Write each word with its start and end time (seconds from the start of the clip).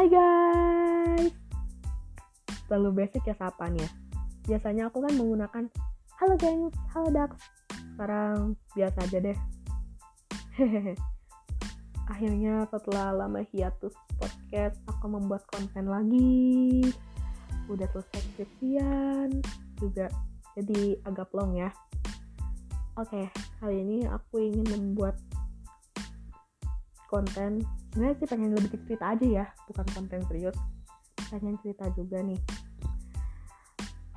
Hai 0.00 0.08
guys. 0.08 1.28
Terlalu 2.64 3.04
basic 3.04 3.20
ya 3.20 3.36
sapaannya 3.36 3.84
Biasanya 4.48 4.88
aku 4.88 5.04
kan 5.04 5.12
menggunakan 5.12 5.68
Halo 6.16 6.40
gengs, 6.40 6.72
halo 6.96 7.12
Dax 7.12 7.36
Sekarang 7.68 8.56
biasa 8.72 8.96
aja 8.96 9.18
deh. 9.20 9.38
Akhirnya 12.16 12.64
setelah 12.72 13.12
lama 13.12 13.44
hiatus 13.52 13.92
podcast 14.16 14.80
Aku 14.88 15.04
membuat 15.12 15.44
konten 15.52 15.92
lagi. 15.92 16.80
Udah 17.68 17.84
selesai 17.92 18.24
skripsian 18.32 19.44
Juga 19.76 20.08
jadi 20.56 20.96
agak 21.04 21.28
long 21.36 21.60
ya. 21.60 21.68
Oke, 22.96 23.28
kali 23.60 23.84
ini 23.84 24.08
aku 24.08 24.48
ingin 24.48 24.64
membuat 24.64 25.20
konten 27.04 27.60
sebenarnya 27.90 28.16
sih 28.22 28.28
pengen 28.30 28.54
lebih 28.54 28.70
cerita 28.86 29.12
aja 29.14 29.26
ya 29.26 29.44
bukan 29.66 29.86
konten 29.90 30.20
serius. 30.30 30.56
Pengen 31.30 31.58
cerita 31.62 31.90
juga 31.94 32.22
nih. 32.22 32.40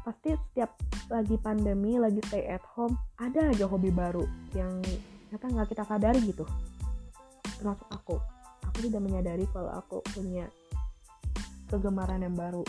Pasti 0.04 0.30
setiap 0.36 0.78
lagi 1.10 1.36
pandemi 1.42 1.98
lagi 1.98 2.22
stay 2.30 2.46
at 2.48 2.64
home 2.78 2.96
ada 3.18 3.50
aja 3.50 3.66
hobi 3.66 3.90
baru 3.90 4.26
yang 4.54 4.82
ternyata 5.30 5.46
nggak 5.50 5.68
kita 5.74 5.84
sadari 5.86 6.22
gitu. 6.26 6.46
Termasuk 7.58 7.88
aku. 7.90 8.18
Aku 8.70 8.78
tidak 8.82 9.02
menyadari 9.06 9.46
kalau 9.54 9.70
aku 9.74 10.02
punya 10.14 10.50
kegemaran 11.70 12.22
yang 12.22 12.38
baru. 12.38 12.62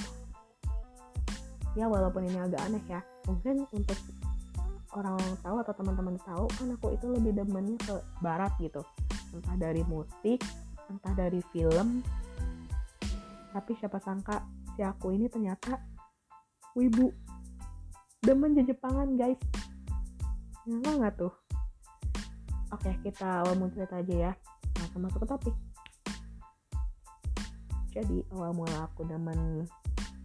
Ya 1.74 1.90
walaupun 1.90 2.24
ini 2.24 2.38
agak 2.40 2.60
aneh 2.64 2.84
ya. 2.88 3.00
Mungkin 3.28 3.68
untuk 3.72 3.98
orang-orang 4.94 5.34
tahu 5.42 5.56
atau 5.60 5.74
teman-teman 5.74 6.16
tahu 6.22 6.46
kan 6.54 6.68
aku 6.70 6.94
itu 6.94 7.06
lebih 7.10 7.32
demennya 7.34 7.76
ke 7.82 7.94
barat 8.22 8.52
gitu. 8.62 8.80
Entah 9.34 9.56
dari 9.58 9.82
musik 9.84 10.38
entah 10.90 11.14
dari 11.16 11.40
film 11.52 12.04
tapi 13.54 13.70
siapa 13.78 14.02
sangka 14.02 14.42
si 14.74 14.82
aku 14.82 15.14
ini 15.14 15.30
ternyata 15.30 15.78
wibu 16.74 17.14
demen 18.18 18.58
Jepangan 18.58 19.14
guys. 19.14 19.38
Nyangka 20.66 20.90
nggak 20.98 21.14
tuh? 21.14 21.34
Oke 22.74 22.90
kita 23.06 23.46
awal 23.46 23.54
mau 23.54 23.70
cerita 23.70 24.02
aja 24.02 24.14
ya. 24.30 24.32
Langsung 24.82 25.06
masuk 25.06 25.22
ke 25.22 25.28
topik. 25.30 25.56
Jadi 27.94 28.26
awal 28.34 28.50
mula 28.58 28.90
aku 28.90 29.06
demen 29.06 29.62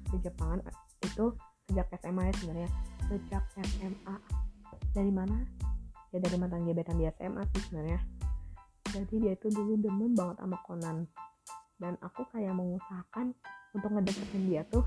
Jepangan 0.09 0.65
itu 1.05 1.37
sejak 1.69 1.85
SMA 2.01 2.23
ya 2.25 2.33
sebenarnya. 2.41 2.69
Sejak 3.13 3.43
SMA 3.61 4.15
dari 4.97 5.11
mana? 5.13 5.37
Ya 6.09 6.17
dari 6.17 6.33
mantan 6.41 6.65
gebetan 6.65 6.97
di 6.97 7.05
SMA 7.13 7.45
sih 7.53 7.61
sebenarnya 7.69 8.18
jadi 8.89 9.15
dia 9.21 9.33
itu 9.37 9.47
dulu 9.53 9.77
demen 9.77 10.17
banget 10.17 10.41
sama 10.41 10.57
Conan. 10.65 10.97
Dan 11.79 11.93
aku 12.03 12.25
kayak 12.33 12.51
mengusahakan 12.57 13.31
untuk 13.77 13.89
ngedeketin 13.93 14.43
dia 14.49 14.61
tuh 14.67 14.83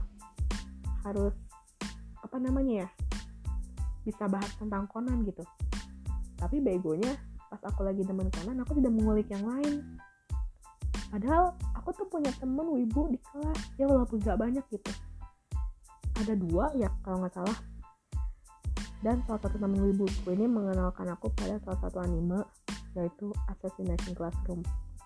harus 1.06 1.34
apa 2.22 2.36
namanya 2.38 2.86
ya 2.86 2.88
bisa 4.02 4.26
bahas 4.26 4.50
tentang 4.58 4.90
Conan 4.90 5.22
gitu. 5.22 5.46
Tapi 6.38 6.58
begonya 6.58 7.14
pas 7.46 7.62
aku 7.68 7.86
lagi 7.86 8.02
demen 8.02 8.28
Conan 8.28 8.58
aku 8.66 8.78
tidak 8.82 8.92
mengulik 8.92 9.28
yang 9.30 9.46
lain. 9.46 9.98
Padahal 11.12 11.54
aku 11.76 11.92
tuh 11.92 12.06
punya 12.08 12.32
temen 12.40 12.66
wibu 12.72 13.12
di 13.12 13.20
kelas 13.20 13.60
ya 13.76 13.84
walaupun 13.84 14.18
gak 14.18 14.40
banyak 14.40 14.64
gitu. 14.72 14.92
Ada 16.18 16.34
dua 16.36 16.72
ya 16.76 16.88
kalau 17.04 17.22
nggak 17.22 17.34
salah. 17.36 17.58
Dan 19.02 19.18
salah 19.26 19.42
satu 19.42 19.58
temen 19.58 19.82
wibuku 19.82 20.30
ini 20.30 20.46
mengenalkan 20.46 21.10
aku 21.10 21.26
pada 21.34 21.58
salah 21.66 21.78
satu 21.82 21.98
anime 21.98 22.38
yaitu 22.96 23.32
Assassination 23.48 24.12
Classroom. 24.16 24.60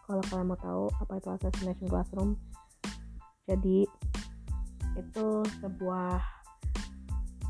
Kalau 0.07 0.23
kalian 0.31 0.49
mau 0.51 0.59
tahu 0.59 0.87
apa 1.03 1.19
itu 1.19 1.29
Assassination 1.35 1.89
Classroom 1.91 2.39
jadi 3.47 3.87
itu 4.99 5.27
sebuah 5.63 6.19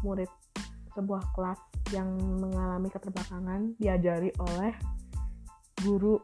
murid 0.04 0.28
sebuah 0.92 1.22
kelas 1.32 1.60
yang 1.94 2.08
mengalami 2.40 2.88
keterbelakangan 2.92 3.76
diajari 3.80 4.32
oleh 4.40 4.72
guru 5.80 6.20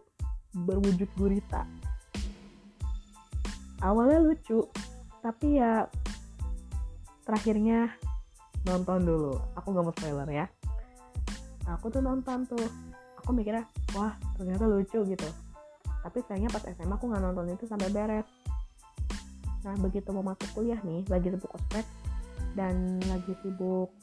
berwujud 0.52 1.08
gurita. 1.16 1.64
Awalnya 3.80 4.20
lucu 4.20 4.60
tapi 5.24 5.60
ya 5.60 5.88
terakhirnya 7.24 7.94
nonton 8.68 9.06
dulu. 9.06 9.32
Aku 9.56 9.72
gak 9.72 9.84
mau 9.86 9.94
spoiler 9.94 10.28
ya. 10.28 10.46
Aku 11.78 11.88
tuh 11.88 12.02
nonton 12.02 12.44
tuh. 12.44 12.66
Aku 13.22 13.30
mikirnya 13.30 13.64
wah 13.96 14.14
ternyata 14.36 14.64
lucu 14.68 15.00
gitu. 15.06 15.28
Tapi 16.02 16.18
sayangnya 16.26 16.50
pas 16.50 16.64
SMA 16.66 16.94
aku 16.98 17.06
nggak 17.08 17.22
nonton 17.22 17.52
itu 17.52 17.64
sampai 17.68 17.88
beres. 17.92 18.26
Nah 19.62 19.74
begitu 19.78 20.10
mau 20.10 20.26
masuk 20.26 20.48
kuliah 20.58 20.80
nih 20.82 21.06
lagi 21.06 21.30
sibuk 21.30 21.52
ospek 21.54 21.86
dan 22.58 22.98
lagi 23.06 23.32
sibuk 23.40 23.94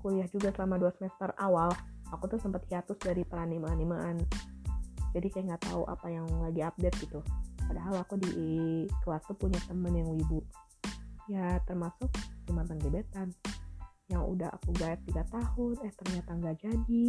kuliah 0.00 0.24
juga 0.32 0.48
selama 0.56 0.80
dua 0.80 0.92
semester 0.96 1.36
awal 1.36 1.68
aku 2.10 2.26
tuh 2.26 2.40
sempat 2.40 2.64
hiatus 2.66 2.98
dari 2.98 3.22
peranima-animaan. 3.22 4.18
Jadi 5.10 5.26
kayak 5.30 5.46
nggak 5.54 5.62
tahu 5.70 5.82
apa 5.86 6.06
yang 6.10 6.26
lagi 6.42 6.62
update 6.62 6.96
gitu. 7.02 7.20
Padahal 7.66 8.02
aku 8.02 8.18
di 8.18 8.32
kelas 9.06 9.22
tuh 9.26 9.38
punya 9.38 9.58
temen 9.66 9.94
yang 9.94 10.10
wibu. 10.10 10.42
Ya 11.30 11.62
termasuk 11.66 12.10
si 12.46 12.50
mantan 12.50 12.82
gebetan 12.82 13.30
yang 14.10 14.26
udah 14.26 14.50
aku 14.50 14.74
gaet 14.74 14.98
3 15.06 15.22
tahun. 15.30 15.74
Eh 15.86 15.92
ternyata 15.94 16.30
nggak 16.34 16.56
jadi 16.66 17.04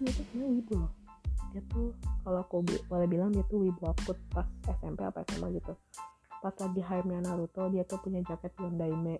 sih 0.00 0.08
itu 0.08 0.24
sebenarnya 0.24 0.56
wibu. 0.56 0.74
Loh 0.80 0.92
dia 1.50 1.62
tuh 1.66 1.90
kalau 2.22 2.46
aku 2.46 2.62
boleh 2.86 3.10
bilang 3.10 3.34
dia 3.34 3.42
tuh 3.50 3.66
wibu 3.66 3.90
akut 3.90 4.14
pas 4.30 4.46
SMP 4.70 5.02
apa 5.02 5.26
SMA 5.34 5.58
gitu. 5.58 5.74
Pas 6.40 6.54
lagi 6.56 6.80
hype 6.80 7.10
Naruto 7.10 7.68
dia 7.74 7.82
tuh 7.84 7.98
punya 8.00 8.24
jaket 8.24 8.54
Yondaime 8.62 9.18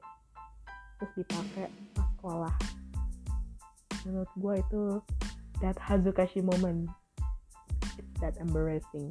terus 0.97 1.13
dipakai 1.19 1.69
pas 1.97 2.07
sekolah. 2.17 2.55
Menurut 4.07 4.31
gue 4.39 4.55
itu 4.63 4.83
that 5.61 5.77
Hazukashi 5.77 6.41
moment. 6.41 6.89
It's 7.99 8.15
that 8.23 8.39
embarrassing. 8.39 9.11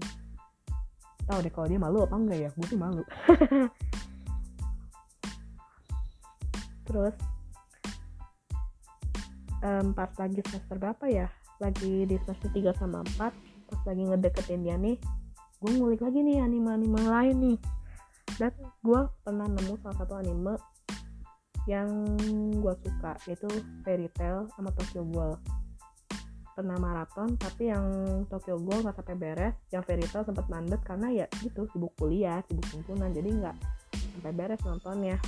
Tahu 1.27 1.43
deh 1.45 1.53
kalau 1.53 1.69
dia 1.69 1.77
malu 1.77 2.01
apa 2.07 2.15
enggak 2.15 2.39
ya? 2.39 2.49
Gue 2.55 2.67
sih 2.71 2.79
malu. 2.79 3.03
Terus 6.89 7.13
um, 9.61 9.93
pas 9.93 10.09
lagi 10.17 10.41
semester 10.41 10.81
berapa 10.81 11.05
ya 11.05 11.29
lagi 11.59 12.07
di 12.07 12.15
semester 12.23 12.49
3 12.51 12.79
sama 12.79 13.03
4 13.19 13.69
pas 13.69 13.81
lagi 13.85 14.03
ngedeketin 14.07 14.65
dia 14.65 14.79
nih 14.79 14.97
gue 15.59 15.71
ngulik 15.75 15.99
lagi 15.99 16.23
nih 16.23 16.39
anime-anime 16.39 17.01
lain 17.03 17.35
nih. 17.43 17.57
Dan 18.39 18.53
gue 18.79 19.01
pernah 19.27 19.47
nemu 19.51 19.75
salah 19.83 19.97
satu 19.99 20.15
anime 20.15 20.55
yang 21.67 21.91
gue 22.55 22.73
suka 22.87 23.19
yaitu 23.27 23.45
Fairy 23.83 24.07
Tail 24.15 24.47
sama 24.55 24.71
Tokyo 24.71 25.03
Ghoul. 25.03 25.35
Pernah 26.55 26.79
maraton 26.79 27.35
tapi 27.35 27.67
yang 27.67 27.83
Tokyo 28.31 28.55
Ghoul 28.55 28.87
nggak 28.87 29.03
sampai 29.03 29.15
beres 29.19 29.55
yang 29.75 29.83
Fairy 29.83 30.07
Tail 30.07 30.23
sempat 30.23 30.47
mandet 30.47 30.79
karena 30.87 31.11
ya 31.11 31.25
gitu 31.43 31.67
sibuk 31.75 31.91
kuliah 31.99 32.39
sibuk 32.47 32.67
himpunan 32.71 33.11
jadi 33.11 33.27
nggak 33.27 33.55
sampai 34.15 34.31
beres 34.31 34.63
nontonnya. 34.63 35.19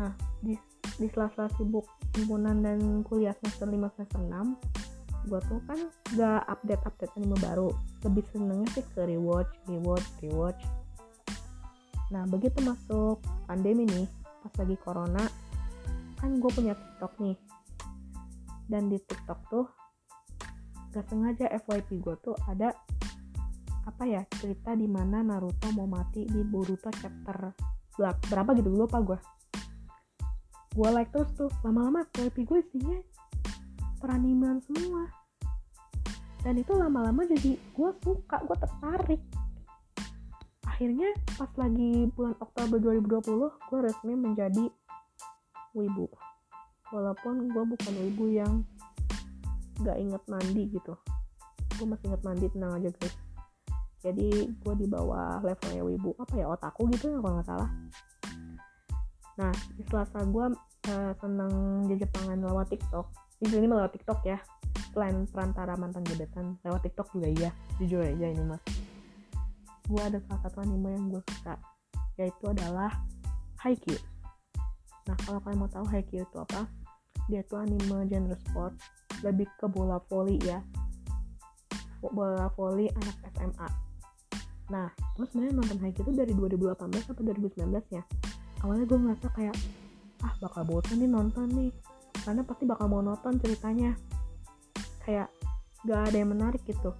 Nah 0.00 0.16
di 0.40 0.56
di 0.98 1.06
sela-sela 1.14 1.46
sibuk 1.54 1.86
himpunan 2.18 2.58
dan 2.58 3.06
kuliah 3.06 3.32
semester 3.38 3.70
5 3.70 3.94
semester 3.94 4.20
6 4.20 5.28
gue 5.28 5.40
tuh 5.44 5.60
kan 5.68 5.80
gak 6.16 6.42
update-update 6.48 7.12
anime 7.20 7.36
baru. 7.42 7.68
Lebih 8.02 8.24
senengnya 8.32 8.68
sih 8.72 8.84
ke 8.96 9.04
rewatch 9.04 9.50
rewatch 9.68 10.08
rewatch. 10.24 10.62
Nah 12.10 12.24
begitu 12.26 12.64
masuk 12.64 13.20
pandemi 13.44 13.84
nih 13.84 14.06
pas 14.40 14.52
lagi 14.56 14.76
corona 14.80 15.24
kan 16.18 16.40
gue 16.40 16.50
punya 16.50 16.74
tiktok 16.74 17.12
nih. 17.20 17.36
Dan 18.68 18.88
di 18.88 18.98
tiktok 19.00 19.40
tuh 19.52 19.66
gak 20.96 21.04
sengaja 21.12 21.52
FYP 21.60 22.00
gue 22.00 22.16
tuh 22.24 22.34
ada 22.48 22.72
apa 23.84 24.04
ya 24.04 24.24
cerita 24.36 24.76
di 24.76 24.84
mana 24.84 25.24
Naruto 25.24 25.72
mau 25.72 25.88
mati 25.88 26.24
di 26.28 26.44
Boruto 26.44 26.92
chapter 26.92 27.52
berapa 27.98 28.54
gitu 28.54 28.68
lupa 28.70 29.00
gue 29.02 29.18
gue 30.74 30.88
like 30.92 31.10
terus 31.12 31.30
tuh. 31.36 31.50
Lama-lama 31.64 32.04
FYP 32.12 32.44
gue 32.44 32.58
isinya 32.64 32.98
peraniman 33.98 34.60
semua. 34.64 35.08
Dan 36.42 36.54
itu 36.60 36.72
lama-lama 36.74 37.26
jadi 37.26 37.58
gue 37.58 37.90
suka 38.02 38.42
gue 38.46 38.56
tertarik. 38.56 39.22
Akhirnya 40.64 41.10
pas 41.34 41.50
lagi 41.58 42.06
bulan 42.14 42.38
Oktober 42.38 42.78
2020 42.78 43.68
gue 43.68 43.78
resmi 43.82 44.14
menjadi 44.14 44.64
wibu. 45.74 46.06
Walaupun 46.94 47.50
gue 47.52 47.64
bukan 47.74 47.94
wibu 48.06 48.26
yang 48.30 48.62
gak 49.82 49.98
inget 49.98 50.22
mandi 50.30 50.62
gitu. 50.70 50.94
Gue 51.78 51.86
masih 51.86 52.14
inget 52.14 52.22
mandi 52.22 52.46
tenang 52.54 52.78
aja 52.78 52.90
guys. 52.94 53.14
Jadi 53.98 54.46
gue 54.46 54.74
di 54.78 54.86
bawah 54.86 55.42
levelnya 55.42 55.82
wibu. 55.82 56.14
Apa 56.22 56.38
ya 56.38 56.46
otaku 56.46 56.86
gitu 56.94 57.10
ya 57.10 57.18
kalau 57.18 57.34
nggak 57.34 57.48
salah 57.50 57.70
nah 59.38 59.54
di 59.78 59.82
selasa 59.86 60.18
gue 60.26 60.46
uh, 60.90 61.12
seneng 61.22 61.86
di 61.86 61.94
Jepangan 61.94 62.42
lewat 62.42 62.74
TikTok 62.74 63.06
di 63.38 63.46
sini 63.46 63.70
lewat 63.70 63.94
TikTok 63.94 64.20
ya 64.26 64.38
selain 64.90 65.30
perantara 65.30 65.78
mantan 65.78 66.02
gebetan 66.02 66.58
lewat 66.66 66.82
TikTok 66.82 67.14
juga 67.14 67.28
iya 67.30 67.50
jujur 67.78 68.02
aja 68.02 68.26
ini 68.26 68.42
mas 68.42 68.62
gue 69.88 70.02
ada 70.02 70.18
salah 70.26 70.40
satu 70.44 70.58
anime 70.60 70.90
yang 70.90 71.06
gue 71.08 71.22
suka 71.32 71.56
yaitu 72.18 72.44
adalah 72.50 72.90
Haikyuu. 73.62 73.98
Nah 75.06 75.16
kalau 75.26 75.38
kalian 75.42 75.58
mau 75.58 75.70
tahu 75.70 75.86
Haikyuu 75.86 76.22
itu 76.22 76.36
apa 76.38 76.66
dia 77.26 77.42
tuh 77.46 77.62
anime 77.62 78.06
genre 78.06 78.36
sport 78.36 78.74
lebih 79.22 79.48
ke 79.58 79.66
bola 79.66 79.98
voli 80.10 80.38
ya. 80.44 80.60
Bola 81.98 82.46
voli 82.54 82.90
anak 82.90 83.16
SMA 83.34 83.68
nah 84.68 84.92
terus 85.16 85.32
sebenarnya 85.32 85.64
nonton 85.64 85.78
Haikyuu 85.80 86.04
itu 86.04 86.12
dari 86.12 86.32
2018 86.36 86.76
sampai 87.08 87.24
2019 87.32 87.72
ya 87.88 88.04
awalnya 88.62 88.84
gue 88.86 88.98
ngerasa 88.98 89.26
kayak 89.34 89.56
ah 90.26 90.34
bakal 90.42 90.62
bosan 90.66 90.98
nih 90.98 91.10
nonton 91.10 91.46
nih. 91.54 91.70
Karena 92.24 92.42
pasti 92.42 92.64
bakal 92.66 92.90
mau 92.90 93.02
nonton 93.02 93.38
ceritanya. 93.38 93.94
Kayak 95.06 95.30
gak 95.86 96.10
ada 96.10 96.16
yang 96.18 96.30
menarik 96.34 96.62
gitu. 96.66 96.92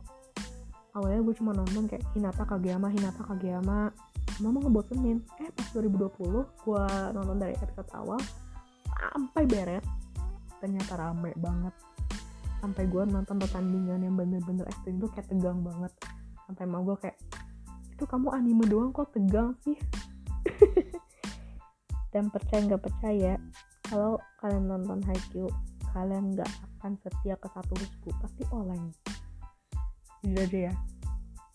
Awalnya 0.95 1.21
gue 1.23 1.35
cuma 1.37 1.53
nonton 1.53 1.91
kayak 1.91 2.07
Hinata 2.15 2.47
Kageyama 2.47 2.89
Hinata 2.91 3.23
Kageyama. 3.27 3.91
Mama 4.39 4.59
ngebosenin. 4.63 5.19
Eh 5.43 5.51
pas 5.51 5.69
2020 5.75 6.47
gue 6.47 6.85
nonton 7.15 7.37
dari 7.37 7.55
episode 7.59 7.91
awal 7.95 8.21
sampai 8.99 9.47
beres 9.47 9.87
ternyata 10.59 10.99
rame 10.99 11.35
banget. 11.39 11.75
Sampai 12.59 12.91
gue 12.91 13.03
nonton 13.07 13.39
pertandingan 13.39 14.03
yang 14.03 14.15
bener-bener 14.19 14.67
ekstrim 14.67 14.99
tuh 14.99 15.11
kayak 15.15 15.31
tegang 15.31 15.63
banget. 15.63 15.93
Sampai 16.47 16.65
mau 16.67 16.83
gue 16.83 16.99
kayak 16.99 17.19
itu 17.99 18.07
kamu 18.07 18.31
anime 18.31 18.63
doang 18.71 18.95
kok 18.95 19.11
tegang 19.11 19.59
sih 19.67 19.75
dan 22.15 22.33
percaya 22.33 22.61
nggak 22.65 22.83
percaya 22.83 23.33
kalau 23.89 24.21
kalian 24.41 24.69
nonton 24.69 25.01
Haikyuu 25.05 25.49
kalian 25.93 26.37
nggak 26.37 26.49
akan 26.79 26.95
setia 27.01 27.35
ke 27.41 27.49
satu 27.53 27.73
husku 27.75 28.09
pasti 28.21 28.45
oleng 28.53 28.93
jujur 30.23 30.45
aja 30.45 30.61
ya. 30.71 30.75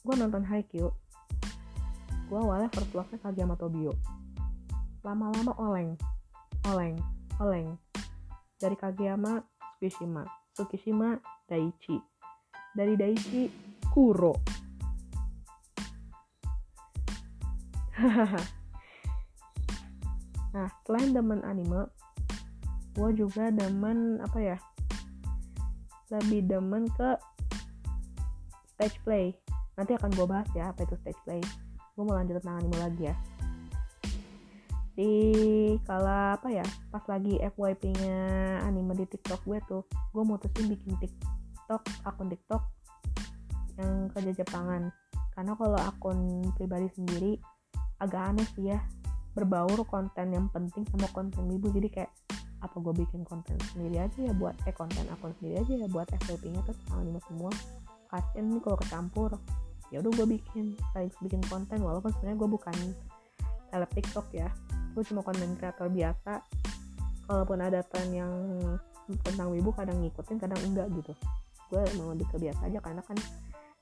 Gue 0.04 0.16
nonton 0.18 0.44
Haikyuu 0.44 0.90
gue 2.24 2.40
awalnya 2.40 2.72
first 2.74 2.90
love-nya 2.96 3.20
Kageyama 3.22 3.54
Tobio. 3.60 3.94
Lama-lama 5.06 5.54
oleng 5.60 5.94
oleng 6.70 6.98
oleng. 7.38 7.78
Dari 8.58 8.80
Kageyama 8.80 9.44
Tsukishima 9.76 10.24
Tsukishima 10.56 11.20
Daichi 11.50 12.00
dari 12.74 12.98
Daichi 12.98 13.52
Kuro 13.94 14.34
nah 20.54 20.70
selain 20.86 21.12
demen 21.12 21.42
anime 21.42 21.90
gue 22.94 23.10
juga 23.18 23.50
demen 23.50 24.22
apa 24.22 24.38
ya 24.38 24.58
lebih 26.14 26.46
demen 26.46 26.86
ke 26.94 27.18
stage 28.78 28.98
play. 29.02 29.34
Nanti 29.74 29.98
akan 29.98 30.10
gue 30.14 30.26
bahas 30.30 30.50
ya 30.54 30.70
apa 30.70 30.86
itu 30.86 30.94
stage 31.02 31.18
play. 31.26 31.42
Gue 31.98 32.04
mau 32.06 32.18
lanjut 32.18 32.38
tentang 32.42 32.62
anime 32.62 32.78
lagi 32.78 33.04
ya. 33.10 33.16
Di 34.94 35.14
kala 35.90 36.38
apa 36.38 36.54
ya 36.54 36.66
pas 36.94 37.02
lagi 37.10 37.42
FYP 37.42 37.98
nya 37.98 38.20
anime 38.62 38.94
di 38.94 39.06
TikTok 39.10 39.42
gue 39.42 39.58
tuh 39.66 39.82
gue 39.90 40.22
mutusin 40.22 40.70
bikin 40.70 40.94
TikTok 41.02 41.82
akun 42.06 42.30
TikTok 42.30 42.62
yang 43.82 44.06
kerja 44.14 44.46
Jepangan 44.46 44.94
karena 45.34 45.58
kalau 45.58 45.82
akun 45.82 46.46
pribadi 46.54 46.94
sendiri 46.94 47.42
agak 47.98 48.22
aneh 48.22 48.46
sih 48.54 48.70
ya 48.70 48.78
berbaur 49.33 49.81
konten 49.89 50.33
yang 50.33 50.47
penting 50.53 50.85
sama 50.89 51.09
konten 51.12 51.50
ibu. 51.50 51.69
Jadi 51.74 51.89
kayak 51.89 52.12
apa 52.63 52.80
gue 52.80 52.94
bikin 52.95 53.27
konten 53.27 53.59
sendiri 53.75 54.07
aja 54.07 54.19
ya 54.24 54.31
buat 54.31 54.56
eh 54.63 54.71
konten 54.71 55.03
akun 55.12 55.35
sendiri 55.35 55.59
aja 55.59 55.74
ya 55.83 55.88
buat 55.91 56.07
FYP 56.24 56.53
nya 56.53 56.62
terus 56.63 56.80
anime 56.95 57.19
semua. 57.27 57.51
Kasian 58.07 58.53
nih 58.53 58.62
kalau 58.63 58.77
kecampur. 58.80 59.30
Ya 59.91 60.01
udah 60.01 60.12
gue 60.15 60.27
bikin 60.39 60.77
kayak 60.95 61.12
bikin 61.19 61.41
konten. 61.50 61.81
Walaupun 61.83 62.13
sebenarnya 62.18 62.38
gue 62.39 62.50
bukan 62.50 62.77
seleb 63.74 63.91
TikTok 63.91 64.27
ya. 64.31 64.47
Gue 64.94 65.03
cuma 65.03 65.25
konten 65.25 65.57
kreator 65.57 65.89
biasa. 65.89 66.45
Kalaupun 67.27 67.59
ada 67.59 67.81
tren 67.83 68.09
yang 68.13 68.31
tentang 69.27 69.51
wibu 69.51 69.75
kadang 69.75 70.00
ngikutin 70.00 70.38
kadang 70.39 70.62
enggak 70.63 70.88
gitu. 70.95 71.13
Gue 71.68 71.81
emang 71.97 72.15
lebih 72.15 72.30
kebiasa 72.31 72.69
aja 72.69 72.80
karena 72.80 73.01
kan 73.03 73.18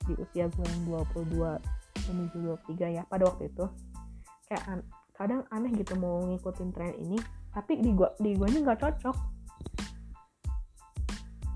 di 0.09 0.17
usia 0.17 0.49
gue 0.49 0.65
yang 0.65 0.81
22 0.89 2.09
menuju 2.09 2.37
23 2.65 2.97
ya 2.97 3.03
pada 3.05 3.29
waktu 3.29 3.51
itu. 3.51 3.65
Kayak 4.49 4.81
kadang 5.21 5.41
aneh 5.53 5.71
gitu 5.77 5.93
mau 5.97 6.25
ngikutin 6.25 6.69
tren 6.73 6.93
ini 6.97 7.17
tapi 7.51 7.77
di 7.77 7.91
gua 7.93 8.09
di 8.17 8.33
guanya 8.33 8.59
nggak 8.71 8.81
cocok. 8.81 9.17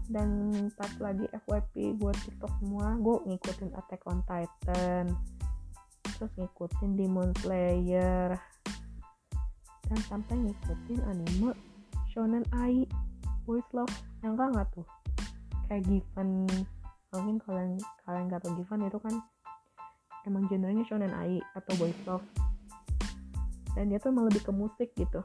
Dan 0.05 0.53
pas 0.77 0.93
lagi 1.01 1.25
FYP 1.33 1.97
gue 1.97 2.13
TikTok 2.13 2.61
semua 2.61 2.93
gue 3.01 3.25
ngikutin 3.25 3.73
Attack 3.73 4.05
on 4.05 4.21
Titan 4.29 5.09
terus 6.15 6.29
ngikutin 6.37 6.93
Demon 6.93 7.33
Slayer 7.41 8.37
dan 9.89 9.99
sampai 10.05 10.35
ngikutin 10.37 11.01
anime 11.09 11.57
Shonen 12.13 12.45
Ai 12.55 12.85
Boys 13.43 13.65
Love 13.73 13.91
yang 14.21 14.37
enggak 14.37 14.49
nggak 14.53 14.67
tuh? 14.73 14.87
Kayak 15.69 15.83
Given 15.89 16.29
mungkin 17.15 17.37
kalian 17.47 17.71
kalian 18.03 18.25
nggak 18.29 18.41
tahu 18.45 18.53
Given 18.61 18.87
itu 18.87 18.99
kan 19.01 19.15
emang 20.25 20.43
genrenya 20.49 20.83
Shonen 20.87 21.13
Ai 21.13 21.41
atau 21.53 21.73
Boys 21.77 21.99
Love 22.05 22.25
dan 23.75 23.91
dia 23.91 23.99
tuh 23.99 24.09
emang 24.15 24.31
lebih 24.31 24.41
ke 24.41 24.51
musik 24.55 24.89
gitu. 24.95 25.21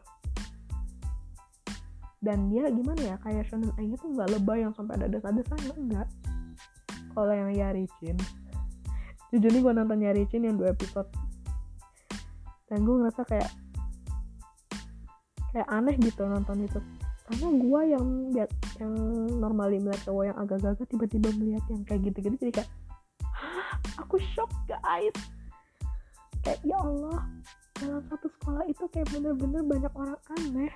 Dan 2.20 2.52
dia 2.52 2.68
gimana 2.68 3.00
ya 3.00 3.16
kayak 3.24 3.48
shonen 3.48 3.72
ai 3.80 3.88
tuh 3.96 4.12
nggak 4.12 4.28
lebay 4.36 4.60
yang 4.60 4.76
sampai 4.76 5.00
ada 5.00 5.08
desa-desanya 5.08 5.72
enggak. 5.72 6.08
Kalau 7.16 7.32
yang 7.32 7.50
Yarichin 7.56 8.18
jujur 9.30 9.50
nih 9.54 9.62
gue 9.62 9.72
nonton 9.72 9.98
Yarichin 10.02 10.42
yang 10.42 10.58
dua 10.58 10.74
episode. 10.74 11.06
Dan 12.66 12.86
gue 12.86 12.94
ngerasa 13.02 13.22
kayak 13.26 13.50
kayak 15.54 15.68
aneh 15.70 15.96
gitu 16.02 16.26
nonton 16.26 16.66
itu. 16.66 16.78
Karena 17.30 17.46
gue 17.46 17.80
yang 17.94 18.06
lihat 18.34 18.50
yang 18.82 18.92
normally 19.38 19.78
melihat 19.78 20.10
cowok 20.10 20.24
yang 20.34 20.38
agak 20.38 20.58
gagah 20.66 20.86
tiba-tiba 20.86 21.30
melihat 21.38 21.64
yang 21.70 21.82
kayak 21.86 22.00
gitu-gitu 22.10 22.36
jadi 22.42 22.52
kayak 22.62 22.70
aku 23.96 24.18
shock 24.34 24.50
guys. 24.66 25.14
Kayak 26.42 26.60
ya 26.66 26.76
Allah 26.82 27.22
dalam 27.80 28.04
satu 28.12 28.28
sekolah 28.36 28.64
itu 28.68 28.84
kayak 28.92 29.08
bener-bener 29.08 29.64
banyak 29.64 29.92
orang 29.96 30.20
aneh. 30.36 30.72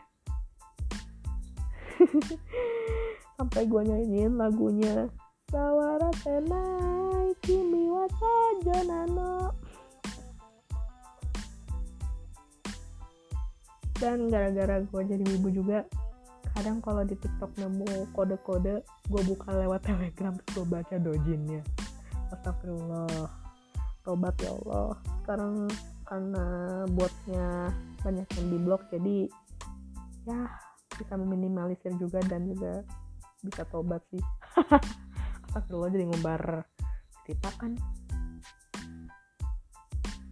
Sampai 3.36 3.68
gue 3.68 3.82
nyanyiin 3.84 4.40
lagunya 4.40 5.12
Sawara 5.52 6.08
Tenai 6.24 7.36
Kimi 7.44 7.92
wa 7.92 8.08
Nano. 8.64 9.52
Dan 14.00 14.26
gara-gara 14.32 14.80
gue 14.82 15.02
jadi 15.06 15.24
ibu 15.38 15.48
juga 15.52 15.84
kadang 16.56 16.78
kalau 16.80 17.02
di 17.02 17.18
tiktok 17.18 17.50
nemu 17.58 18.14
kode-kode 18.14 18.80
gue 19.10 19.22
buka 19.26 19.50
lewat 19.54 19.84
telegram 19.84 20.34
gue 20.56 20.64
baca 20.64 20.96
dojinnya. 20.96 21.60
Astagfirullah. 22.32 23.28
Tobat 24.04 24.36
ya 24.40 24.52
Allah. 24.52 24.98
Sekarang 25.22 25.70
karena 26.04 26.44
botnya 26.92 27.72
banyak 28.04 28.28
yang 28.36 28.46
di 28.52 28.58
blok 28.60 28.82
jadi 28.92 29.18
ya 30.28 30.40
bisa 30.94 31.14
meminimalisir 31.18 31.92
juga 31.98 32.22
dan 32.24 32.46
juga 32.48 32.84
bisa 33.44 33.66
tobat 33.68 34.00
sih. 34.12 34.22
Astagfirullah 35.50 35.90
jadi 35.92 36.04
ngumbar 36.08 36.64
cerita 37.26 37.50
kan. 37.60 37.76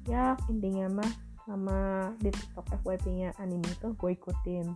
Ya 0.09 0.35
intinya 0.49 1.03
mah 1.03 1.13
sama 1.43 2.11
di 2.23 2.31
tiktok 2.31 2.67
FYP 2.83 3.05
nya 3.19 3.29
anime 3.39 3.67
itu 3.67 3.89
gue 3.95 4.11
ikutin. 4.15 4.67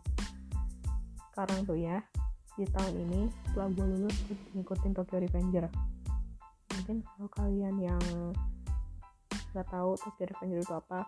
Sekarang 1.32 1.62
tuh 1.66 1.78
ya 1.78 2.02
di 2.56 2.64
tahun 2.72 2.94
ini 3.08 3.20
setelah 3.48 3.68
gue 3.72 3.86
lulus 3.86 4.16
gue 4.54 4.64
Tokyo 4.96 5.18
Revenger. 5.22 5.66
Mungkin 6.76 6.96
kalau 7.04 7.28
kalian 7.32 7.76
yang 7.80 8.02
nggak 9.56 9.72
tahu 9.72 9.96
Tokyo 9.96 10.24
Revenger 10.28 10.60
itu 10.60 10.74
apa. 10.76 11.00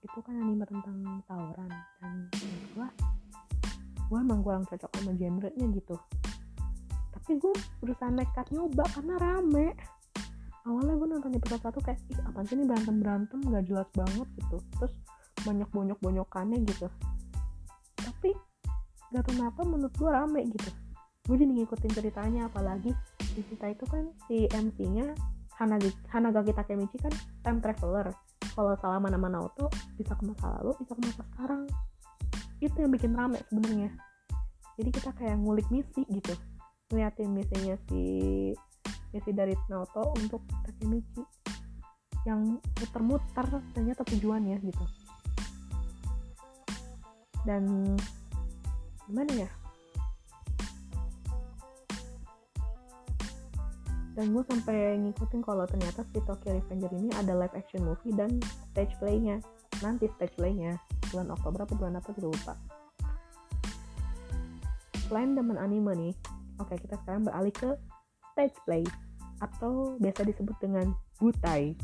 Itu 0.00 0.18
kan 0.24 0.40
anime 0.40 0.64
tentang 0.64 1.20
tawuran 1.28 1.68
dan 2.00 2.32
gue 2.72 2.88
gue 4.08 4.18
emang 4.22 4.40
kurang 4.40 4.64
cocok 4.64 4.88
sama 4.88 5.12
genrenya 5.12 5.66
gitu. 5.76 6.00
Tapi 7.12 7.36
gue 7.36 7.52
berusaha 7.84 8.08
nekat 8.08 8.48
nyoba 8.56 8.88
karena 8.88 9.20
rame. 9.20 9.76
Awalnya 10.64 10.94
gue 10.96 11.08
nonton 11.12 11.32
episode 11.36 11.60
satu 11.60 11.78
kayak 11.84 12.00
ih 12.08 12.18
apa 12.24 12.40
sih 12.48 12.56
ini 12.56 12.64
berantem 12.64 12.96
berantem 13.04 13.38
gak 13.52 13.64
jelas 13.68 13.88
banget 13.92 14.28
gitu. 14.40 14.56
Terus 14.80 14.92
banyak 15.44 15.68
bonyok 15.68 15.98
bonyokannya 16.00 16.64
gitu. 16.64 16.88
Tapi 18.00 18.32
gak 19.12 19.28
tau 19.28 19.36
kenapa 19.36 19.60
menurut 19.60 19.92
gue 19.92 20.08
rame 20.08 20.40
gitu. 20.56 20.70
Gue 21.28 21.36
jadi 21.36 21.52
ngikutin 21.52 21.92
ceritanya 21.92 22.48
apalagi 22.48 22.96
di 23.36 23.44
cerita 23.44 23.68
itu 23.68 23.84
kan 23.84 24.08
si 24.24 24.48
MC 24.48 24.88
nya 24.88 25.12
Hanagi, 25.56 25.88
Hanagaki 26.12 26.52
Takemichi 26.52 27.00
kan 27.00 27.12
time 27.40 27.58
traveler. 27.64 28.12
Kalau 28.52 28.72
salah 28.80 29.00
mana-mana 29.00 29.40
Naoto 29.40 29.72
bisa 29.96 30.16
ke 30.16 30.24
masa 30.24 30.60
lalu 30.60 30.76
bisa 30.84 30.92
ke 30.96 31.02
masa 31.04 31.22
sekarang. 31.32 31.62
Itu 32.60 32.76
yang 32.80 32.92
bikin 32.92 33.12
rame 33.16 33.40
sebenarnya. 33.48 33.90
Jadi 34.76 34.90
kita 34.92 35.10
kayak 35.16 35.36
ngulik 35.40 35.68
misi 35.72 36.04
gitu. 36.12 36.36
Ngeliatin 36.92 37.32
misinya 37.32 37.76
si 37.88 38.02
misi 39.12 39.30
dari 39.32 39.56
Naoto 39.72 40.12
untuk 40.20 40.44
Takemichi 40.64 41.24
yang 42.28 42.60
muter-muter 42.60 43.46
ternyata 43.72 44.04
tujuannya 44.04 44.56
gitu. 44.60 44.84
Dan 47.48 47.96
gimana 49.06 49.46
ya 49.46 49.50
dan 54.16 54.32
gue 54.32 54.40
sampai 54.48 54.96
ngikutin 54.96 55.44
kalau 55.44 55.68
ternyata 55.68 56.00
si 56.08 56.24
Tokyo 56.24 56.56
Revenger 56.56 56.88
ini 56.96 57.12
ada 57.20 57.36
live 57.36 57.52
action 57.52 57.84
movie 57.84 58.16
dan 58.16 58.40
stage 58.72 58.96
playnya. 58.96 59.44
Nanti 59.84 60.08
stage 60.16 60.32
playnya 60.40 60.80
bulan 61.12 61.36
Oktober 61.36 61.68
atau 61.68 61.76
bulan 61.76 62.00
apa 62.00 62.16
gue 62.16 62.24
lupa. 62.24 62.56
Selain 65.04 65.36
demen 65.36 65.60
anime 65.60 65.92
nih 65.92 66.14
oke 66.56 66.72
kita 66.80 66.96
sekarang 67.04 67.28
beralih 67.28 67.52
ke 67.52 67.76
stage 68.32 68.56
play 68.64 68.84
atau 69.44 70.00
biasa 70.00 70.24
disebut 70.24 70.56
dengan 70.64 70.96
butai. 71.20 71.76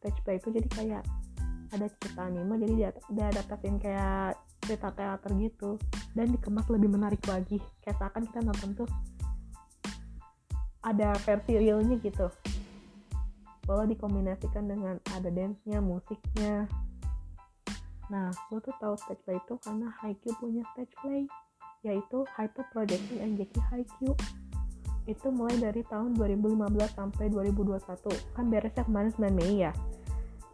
Stage 0.00 0.20
play 0.24 0.40
itu 0.40 0.48
jadi 0.48 0.68
kayak 0.72 1.04
ada 1.76 1.86
cerita 2.00 2.24
anime 2.24 2.56
jadi 2.56 2.72
dia, 2.72 2.90
dia 3.12 3.26
adaptasin 3.28 3.76
kayak 3.76 4.32
cerita 4.64 4.88
teater 4.96 5.30
gitu 5.36 5.76
dan 6.16 6.32
dikemas 6.32 6.64
lebih 6.72 6.88
menarik 6.88 7.20
lagi. 7.28 7.60
Kayak 7.84 8.00
seakan 8.00 8.24
kita 8.32 8.40
nonton 8.48 8.70
tuh 8.80 8.88
ada 10.80 11.12
versi 11.24 11.52
realnya 11.60 11.96
gitu. 12.00 12.28
Kalau 13.68 13.84
dikombinasikan 13.86 14.66
dengan 14.66 14.98
ada 15.14 15.28
dance-nya, 15.30 15.78
musiknya. 15.78 16.66
Nah 18.10 18.34
gue 18.50 18.58
tuh 18.58 18.74
tahu 18.82 18.98
stage 18.98 19.22
play 19.22 19.38
itu 19.38 19.54
karena 19.62 19.88
Haikyuu 20.02 20.34
punya 20.42 20.66
stage 20.74 20.90
play 20.98 21.30
yaitu 21.86 22.26
Hyper 22.34 22.66
Projection 22.74 23.22
Engeki 23.22 23.60
Haikyuu. 23.70 24.18
Itu 25.06 25.30
mulai 25.30 25.56
dari 25.62 25.86
tahun 25.86 26.18
2015 26.18 26.98
sampai 26.98 27.30
2021 27.30 28.36
kan 28.36 28.44
beresnya 28.50 28.84
kemarin 28.84 29.10
9 29.14 29.30
Mei 29.30 29.54
ya. 29.70 29.72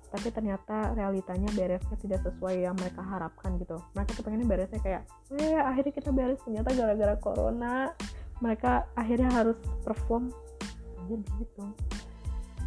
Tapi 0.07 0.29
ternyata 0.31 0.93
realitanya 0.93 1.49
beresnya 1.57 1.97
tidak 1.99 2.21
sesuai 2.29 2.69
yang 2.69 2.77
mereka 2.77 3.01
harapkan 3.01 3.57
gitu. 3.57 3.81
Mereka 3.97 4.11
tuh 4.21 4.23
pengennya 4.23 4.47
beresnya 4.47 4.81
kayak 4.85 5.03
eh 5.41 5.57
akhirnya 5.57 5.93
kita 5.97 6.11
beres 6.13 6.41
ternyata 6.45 6.77
gara-gara 6.77 7.17
corona 7.17 7.97
mereka 8.41 8.85
akhirnya 8.97 9.31
harus 9.33 9.59
perform. 9.83 10.33
Anjir 11.03 11.19
berisik 11.23 11.51
dong. 11.57 11.73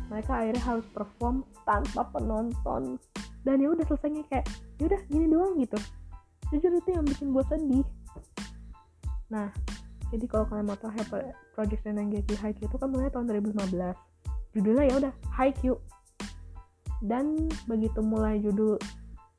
Mereka 0.10 0.32
akhirnya 0.34 0.64
harus 0.66 0.86
perform 0.94 1.36
tanpa 1.66 2.02
penonton. 2.14 2.98
Dan 3.46 3.56
ya 3.62 3.70
udah 3.72 3.86
selesainya 3.88 4.26
kayak 4.28 4.46
ya 4.82 4.84
udah 4.90 5.02
gini 5.08 5.26
doang 5.30 5.54
gitu. 5.62 5.80
Jujur 6.50 6.72
itu 6.74 6.90
yang 6.92 7.06
bikin 7.06 7.30
gue 7.30 7.44
sedih. 7.46 7.88
Nah 9.30 9.54
jadi 10.10 10.26
kalau 10.26 10.46
kalian 10.50 10.66
mau 10.66 10.78
tahu 10.78 10.92
Project 11.54 11.82
yang 11.86 12.10
Geki 12.10 12.36
Haikyuu 12.42 12.66
itu 12.66 12.78
kan 12.82 12.90
mulai 12.90 13.14
tahun 13.14 13.30
2015 13.30 13.78
judulnya 14.58 14.84
ya 14.90 14.96
udah 14.98 15.14
Haikyuu 15.38 15.78
dan 17.06 17.48
begitu 17.70 18.02
mulai 18.02 18.42
judul 18.42 18.76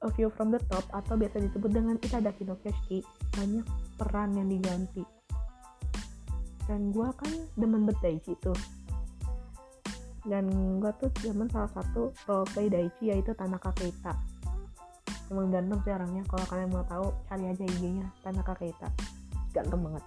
A 0.00 0.08
View 0.16 0.32
from 0.32 0.49
the 0.54 0.60
Top 0.70 0.87
atau 0.96 1.18
biasa 1.18 1.44
disebut 1.44 1.70
dengan 1.75 2.00
Itadaki 2.00 2.49
no 2.49 2.56
Keshiki 2.64 3.04
banyak 3.37 3.66
peran 4.00 4.32
yang 4.32 4.49
diganti 4.49 5.04
dan 6.70 6.94
gue 6.94 7.08
kan 7.18 7.32
demen 7.58 7.82
bet 7.82 7.98
Daichi 7.98 8.38
tuh. 8.38 8.54
Dan 10.22 10.78
gue 10.78 10.92
tuh 11.02 11.10
demen 11.18 11.50
salah 11.50 11.66
satu 11.74 12.14
roleplay 12.30 12.70
Daichi 12.70 13.10
yaitu 13.10 13.34
Tanaka 13.34 13.74
Keita. 13.74 14.14
Emang 15.34 15.50
ganteng 15.50 15.82
sih 15.82 15.90
orangnya 15.90 16.22
kalau 16.30 16.46
kalian 16.46 16.70
mau 16.70 16.86
tahu 16.86 17.10
cari 17.26 17.50
aja 17.50 17.66
IG-nya 17.66 18.06
Tanaka 18.22 18.54
Keita. 18.54 18.86
Ganteng 19.50 19.82
banget. 19.82 20.04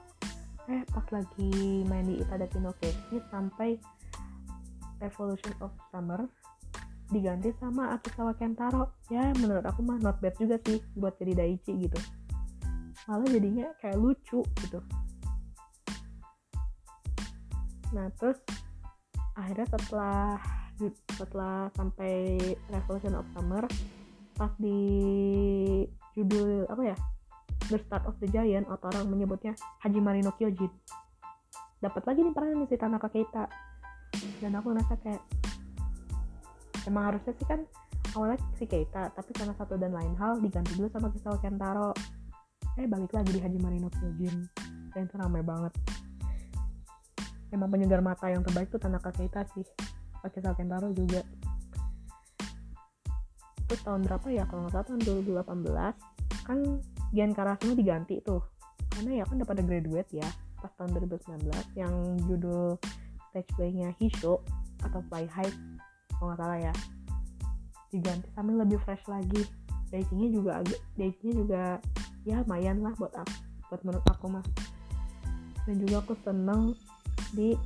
Eh 0.71 0.81
pas 0.87 1.03
lagi 1.11 1.83
main 1.91 2.07
di 2.07 2.23
Itadaki 2.23 2.63
no 2.63 2.71
Keshi 2.79 3.19
sampai 3.27 3.75
Revolution 5.03 5.51
of 5.59 5.75
Summer 5.91 6.23
diganti 7.11 7.51
sama 7.59 7.91
Akisawa 7.91 8.39
Kentaro. 8.39 8.95
Ya 9.11 9.35
menurut 9.35 9.67
aku 9.67 9.83
mah 9.83 9.99
not 9.99 10.23
bad 10.23 10.39
juga 10.39 10.55
sih 10.63 10.79
buat 10.95 11.19
jadi 11.19 11.43
Daichi 11.43 11.75
gitu. 11.75 11.99
Malah 13.11 13.27
jadinya 13.27 13.67
kayak 13.83 13.99
lucu 13.99 14.47
gitu 14.63 14.79
nah 17.93 18.09
terus 18.17 18.41
akhirnya 19.37 19.67
setelah 19.69 20.41
setelah 21.13 21.69
sampai 21.77 22.37
Revolution 22.69 23.13
of 23.13 23.29
Summer 23.31 23.63
pas 24.33 24.49
di 24.57 24.81
judul 26.17 26.65
apa 26.65 26.83
ya 26.93 26.97
The 27.69 27.77
Start 27.79 28.09
of 28.09 28.17
the 28.19 28.27
Giant 28.27 28.67
atau 28.67 28.89
orang 28.91 29.07
menyebutnya 29.13 29.55
Haji 29.85 29.99
Marino 30.03 30.35
Kyojin. 30.35 30.69
Dapat 31.79 32.03
lagi 32.03 32.19
nih 32.25 32.33
peran 32.35 32.65
si 32.67 32.75
Tanaka 32.75 33.07
Keita. 33.07 33.47
Dan 34.43 34.57
aku 34.59 34.75
ngerasa 34.75 34.93
kayak 34.99 35.23
emang 36.89 37.13
harusnya 37.13 37.33
sih 37.39 37.47
kan 37.47 37.63
awalnya 38.13 38.37
si 38.59 38.67
Keita 38.67 39.15
tapi 39.15 39.31
karena 39.31 39.55
satu 39.55 39.79
dan 39.79 39.95
lain 39.95 40.13
hal 40.19 40.43
diganti 40.43 40.75
dulu 40.75 40.91
sama 40.91 41.07
Kisao 41.13 41.39
Kentaro. 41.39 41.95
Eh 42.75 42.89
balik 42.89 43.13
lagi 43.15 43.31
di 43.31 43.39
Haji 43.39 43.59
Marino 43.61 43.87
Kyojin. 43.93 44.35
Dan 44.91 45.07
itu 45.07 45.15
ramai 45.15 45.41
banget 45.41 45.73
emang 47.53 47.69
penyegar 47.69 48.01
mata 48.01 48.25
yang 48.33 48.41
terbaik 48.41 48.73
tuh 48.73 48.81
Tanaka 48.81 49.13
Keita 49.13 49.45
sih. 49.53 49.63
Pakai 50.19 50.41
Sakentaro 50.41 50.89
juga. 50.89 51.21
Itu 53.69 53.75
tahun 53.85 54.09
berapa 54.09 54.27
ya? 54.33 54.43
Kalau 54.49 54.65
nggak 54.65 54.73
salah 54.73 54.85
tahun 54.89 55.01
2018 55.29 56.43
kan 56.43 56.59
Gian 57.13 57.31
Karasuno 57.31 57.77
diganti 57.77 58.17
tuh. 58.25 58.41
Karena 58.89 59.21
ya 59.21 59.23
kan 59.29 59.37
udah 59.37 59.47
pada 59.47 59.61
graduate 59.61 60.09
ya 60.17 60.27
pas 60.63 60.71
tahun 60.79 60.95
2019 60.95 61.51
yang 61.75 61.93
judul 62.23 62.79
stage 63.29 63.51
playnya 63.59 63.91
Hisho 63.99 64.39
atau 64.79 65.03
Fly 65.11 65.27
High 65.27 65.53
kalau 66.17 66.33
nggak 66.33 66.39
salah 66.39 66.59
ya. 66.59 66.73
Diganti 67.93 68.27
sambil 68.33 68.65
lebih 68.65 68.79
fresh 68.81 69.05
lagi. 69.05 69.45
Daichi-nya 69.93 70.27
juga 70.33 70.51
agak 70.65 70.81
Daichi-nya 70.97 71.33
juga 71.37 71.61
ya 72.25 72.41
lumayan 72.41 72.81
lah 72.81 72.95
buat 72.97 73.13
aku 73.13 73.35
buat 73.69 73.81
menurut 73.85 74.05
aku 74.09 74.25
mah. 74.31 74.45
Dan 75.67 75.75
juga 75.83 76.01
aku 76.01 76.13
seneng 76.23 76.73
di 77.33 77.57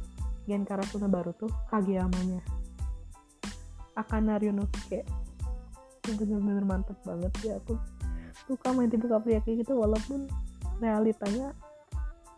Gen 0.47 0.63
Karasuna 0.63 1.11
baru 1.11 1.35
tuh 1.35 1.51
Kageyamanya. 1.67 2.39
Akana 3.99 4.39
Ryunosuke 4.39 5.27
bener-bener 6.15 6.63
mantep 6.63 6.95
banget 7.03 7.33
ya 7.43 7.59
aku. 7.59 7.75
Suka 8.47 8.71
main 8.71 8.87
tipe 8.87 9.03
pria 9.03 9.43
kayak 9.43 9.67
gitu 9.67 9.75
walaupun 9.75 10.31
realitanya 10.79 11.51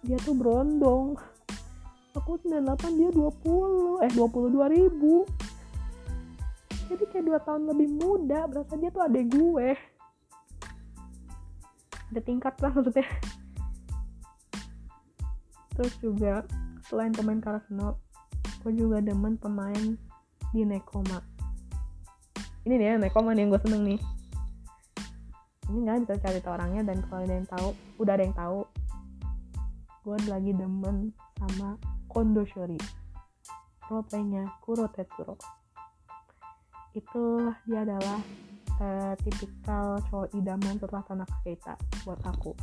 dia 0.02 0.18
tuh 0.26 0.34
berondong. 0.34 1.14
Aku 2.18 2.42
98 2.42 2.98
dia 2.98 3.10
20 3.14 4.02
eh 4.02 4.12
22 4.18 4.76
ribu. 4.76 5.30
Jadi 6.90 7.06
kayak 7.14 7.46
2 7.46 7.46
tahun 7.46 7.64
lebih 7.70 7.90
muda 8.02 8.50
berasa 8.50 8.74
dia 8.74 8.90
tuh 8.90 9.06
adek 9.06 9.26
gue. 9.30 9.78
Ada 12.10 12.22
tingkat 12.26 12.58
lah 12.58 12.74
maksudnya. 12.74 13.06
Terus 15.78 15.94
juga 16.02 16.44
selain 16.90 17.14
pemain 17.14 17.38
Karasuno 17.38 18.02
gue 18.66 18.74
juga 18.74 18.98
demen 19.00 19.38
pemain 19.38 19.94
di 20.50 20.66
Nekoma. 20.66 21.22
Ini 22.66 22.76
ya 22.82 22.98
Nekoma 22.98 23.38
nih 23.38 23.46
yang 23.46 23.54
gue 23.54 23.62
seneng 23.62 23.82
nih. 23.86 24.00
Ini 25.70 25.78
nggak 25.86 25.98
bisa 26.10 26.18
cari 26.18 26.42
tahu 26.42 26.54
orangnya 26.58 26.82
dan 26.90 27.06
kalau 27.06 27.22
ada 27.22 27.36
yang 27.38 27.48
tahu 27.48 27.68
udah 28.02 28.14
ada 28.18 28.24
yang 28.26 28.34
tahu 28.36 28.60
gue 30.02 30.18
lagi 30.26 30.52
demen 30.58 31.14
sama 31.38 31.78
Kondo 32.10 32.42
Shori. 32.50 32.82
Roleplaynya 33.86 34.50
Kuro 34.66 34.90
Tetsuro. 34.90 35.38
Itu 36.98 37.54
dia 37.70 37.86
adalah 37.86 38.18
uh, 38.82 39.14
tipikal 39.22 40.02
cowok 40.10 40.34
idaman 40.34 40.82
setelah 40.82 41.06
Tanaka 41.06 41.38
Keita 41.46 41.78
buat 42.02 42.18
aku. 42.26 42.58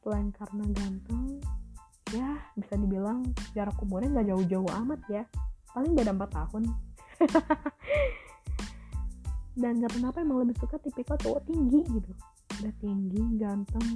Selain 0.00 0.32
karena 0.32 0.64
ganteng 0.72 1.38
ya 2.12 2.36
bisa 2.52 2.76
dibilang 2.76 3.24
jarak 3.56 3.80
umurnya 3.80 4.20
nggak 4.20 4.28
jauh-jauh 4.28 4.68
amat 4.84 5.00
ya. 5.08 5.24
Paling 5.72 5.96
beda 5.96 6.12
4 6.12 6.28
tahun. 6.28 6.62
Dan 9.60 9.84
gak 9.84 9.92
kenapa 9.96 10.24
emang 10.24 10.44
lebih 10.44 10.56
suka 10.60 10.76
tipikal 10.80 11.16
cowok 11.20 11.44
tinggi 11.48 11.80
gitu. 11.88 12.12
Udah 12.60 12.74
tinggi 12.80 13.22
ganteng. 13.40 13.88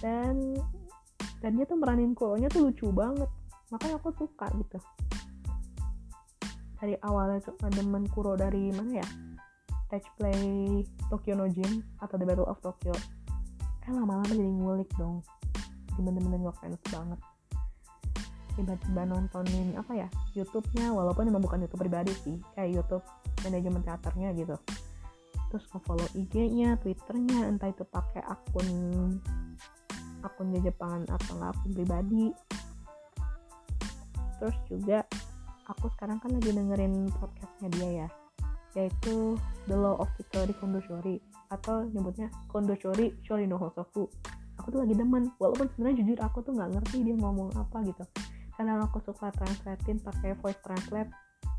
Dan 0.00 0.56
dan 1.40 1.56
dia 1.56 1.64
tuh 1.64 1.80
meranin 1.80 2.12
kuronya 2.12 2.52
tuh 2.52 2.68
lucu 2.68 2.92
banget. 2.92 3.28
Makanya 3.72 3.96
aku 4.00 4.12
suka 4.16 4.48
gitu. 4.56 4.78
Dari 6.80 6.96
awalnya 7.04 7.44
demen 7.72 8.08
kuro 8.08 8.36
dari 8.36 8.72
mana 8.72 9.00
ya? 9.00 9.08
Stage 9.88 10.08
play 10.16 10.80
Tokyo 11.08 11.36
no 11.36 11.48
Jin 11.48 11.84
atau 12.00 12.16
The 12.16 12.24
Battle 12.24 12.48
of 12.48 12.60
Tokyo. 12.60 12.92
Eh 13.84 13.92
lama-lama 13.92 14.28
jadi 14.28 14.44
ngulik 14.44 14.88
dong 14.96 15.24
bener-bener 16.04 16.40
ngefans 16.48 16.80
banget. 16.88 17.20
Tiba-tiba 18.58 19.02
nontonin 19.06 19.78
apa 19.78 19.92
ya 19.94 20.08
YouTube-nya 20.36 20.92
walaupun 20.92 21.30
emang 21.30 21.40
bukan 21.40 21.64
YouTube 21.64 21.86
pribadi 21.86 22.12
sih 22.20 22.36
kayak 22.58 22.76
YouTube 22.76 23.04
manajemen 23.46 23.80
teaternya 23.86 24.28
gitu. 24.36 24.56
Terus 25.50 25.64
follow 25.82 26.06
IG-nya, 26.14 26.78
Twitter-nya 26.78 27.50
entah 27.50 27.70
itu 27.70 27.82
pakai 27.82 28.22
akun 28.22 28.68
akun 30.20 30.52
Jepangan 30.52 31.08
atau 31.08 31.32
nggak 31.40 31.50
akun 31.56 31.70
pribadi. 31.74 32.24
Terus 34.40 34.56
juga 34.68 34.98
aku 35.70 35.86
sekarang 35.96 36.18
kan 36.18 36.34
lagi 36.34 36.50
dengerin 36.50 37.08
podcastnya 37.14 37.68
dia 37.78 37.90
ya 38.04 38.08
yaitu 38.78 39.34
The 39.66 39.74
Law 39.74 39.98
of 39.98 40.10
Victory 40.14 40.54
Kondoshori 40.54 41.18
atau 41.50 41.86
nyebutnya 41.90 42.30
Kondoshori 42.46 43.18
Shori 43.26 43.50
Hosoku 43.50 44.06
aku 44.60 44.76
tuh 44.76 44.80
lagi 44.84 44.94
demen. 44.94 45.32
Walaupun 45.40 45.66
sebenarnya 45.72 45.96
jujur 46.04 46.18
aku 46.20 46.38
tuh 46.44 46.52
nggak 46.54 46.70
ngerti 46.76 46.96
dia 47.02 47.16
ngomong 47.16 47.50
apa 47.56 47.80
gitu. 47.88 48.04
Kadang 48.54 48.84
aku 48.84 49.00
suka 49.00 49.32
translatein 49.32 49.98
pakai 50.04 50.36
voice 50.38 50.60
translate 50.60 51.08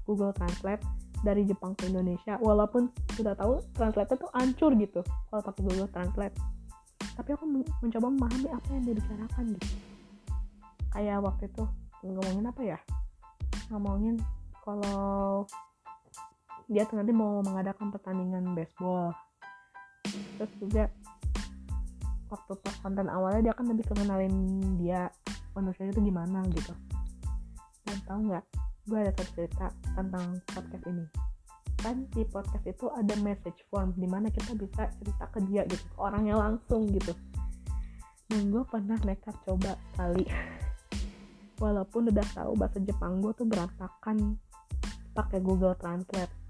Google 0.05 0.33
Translate 0.33 0.83
dari 1.21 1.45
Jepang 1.45 1.77
ke 1.77 1.89
Indonesia. 1.89 2.37
Walaupun 2.41 2.89
sudah 3.13 3.37
tahu 3.37 3.61
translate 3.77 4.17
tuh 4.17 4.31
ancur 4.33 4.73
gitu 4.77 5.01
kalau 5.29 5.41
pakai 5.45 5.61
Google 5.65 5.89
Translate. 5.89 6.35
Tapi 7.17 7.29
aku 7.37 7.45
mencoba 7.81 8.07
memahami 8.09 8.49
apa 8.49 8.67
yang 8.73 8.83
dia 8.85 8.95
bicarakan 8.97 9.43
gitu. 9.57 9.67
Kayak 10.91 11.17
waktu 11.23 11.43
itu 11.47 11.63
ngomongin 12.01 12.45
apa 12.49 12.61
ya? 12.65 12.79
Ngomongin 13.69 14.15
kalau 14.65 15.45
dia 16.71 16.87
tuh 16.87 16.97
nanti 16.99 17.13
mau 17.13 17.39
mengadakan 17.45 17.93
pertandingan 17.93 18.57
baseball. 18.57 19.13
Terus 20.39 20.51
juga 20.57 20.83
waktu 22.31 22.51
pas 22.63 22.75
konten 22.79 23.11
awalnya 23.11 23.51
dia 23.51 23.53
kan 23.53 23.67
lebih 23.67 23.83
kenalin 23.91 24.33
dia 24.79 25.11
manusia 25.51 25.91
itu 25.91 25.99
gimana 25.99 26.39
gitu. 26.55 26.71
Dan 27.83 27.97
tau 28.07 28.19
nggak 28.23 28.45
gue 28.87 28.97
ada 28.97 29.11
satu 29.19 29.31
cerita 29.35 29.67
tentang 29.93 30.39
podcast 30.47 30.83
ini. 30.87 31.05
Kan 31.83 32.07
di 32.15 32.23
podcast 32.23 32.63
itu 32.63 32.87
ada 32.95 33.13
message 33.19 33.59
form 33.67 33.91
di 33.99 34.07
mana 34.07 34.31
kita 34.31 34.55
bisa 34.55 34.87
cerita 34.95 35.27
ke 35.27 35.43
dia 35.51 35.67
gitu 35.67 35.83
ke 35.83 35.97
orangnya 35.99 36.39
langsung 36.39 36.87
gitu. 36.87 37.11
Dan 38.31 38.47
gue 38.47 38.63
pernah 38.63 38.95
nekat 39.03 39.35
coba 39.43 39.75
kali 39.99 40.23
walaupun 41.63 42.15
udah 42.15 42.27
tahu 42.31 42.55
bahasa 42.55 42.79
Jepang 42.79 43.19
gue 43.19 43.35
tuh 43.35 43.43
berantakan 43.43 44.39
pakai 45.11 45.43
Google 45.43 45.75
Translate 45.75 46.40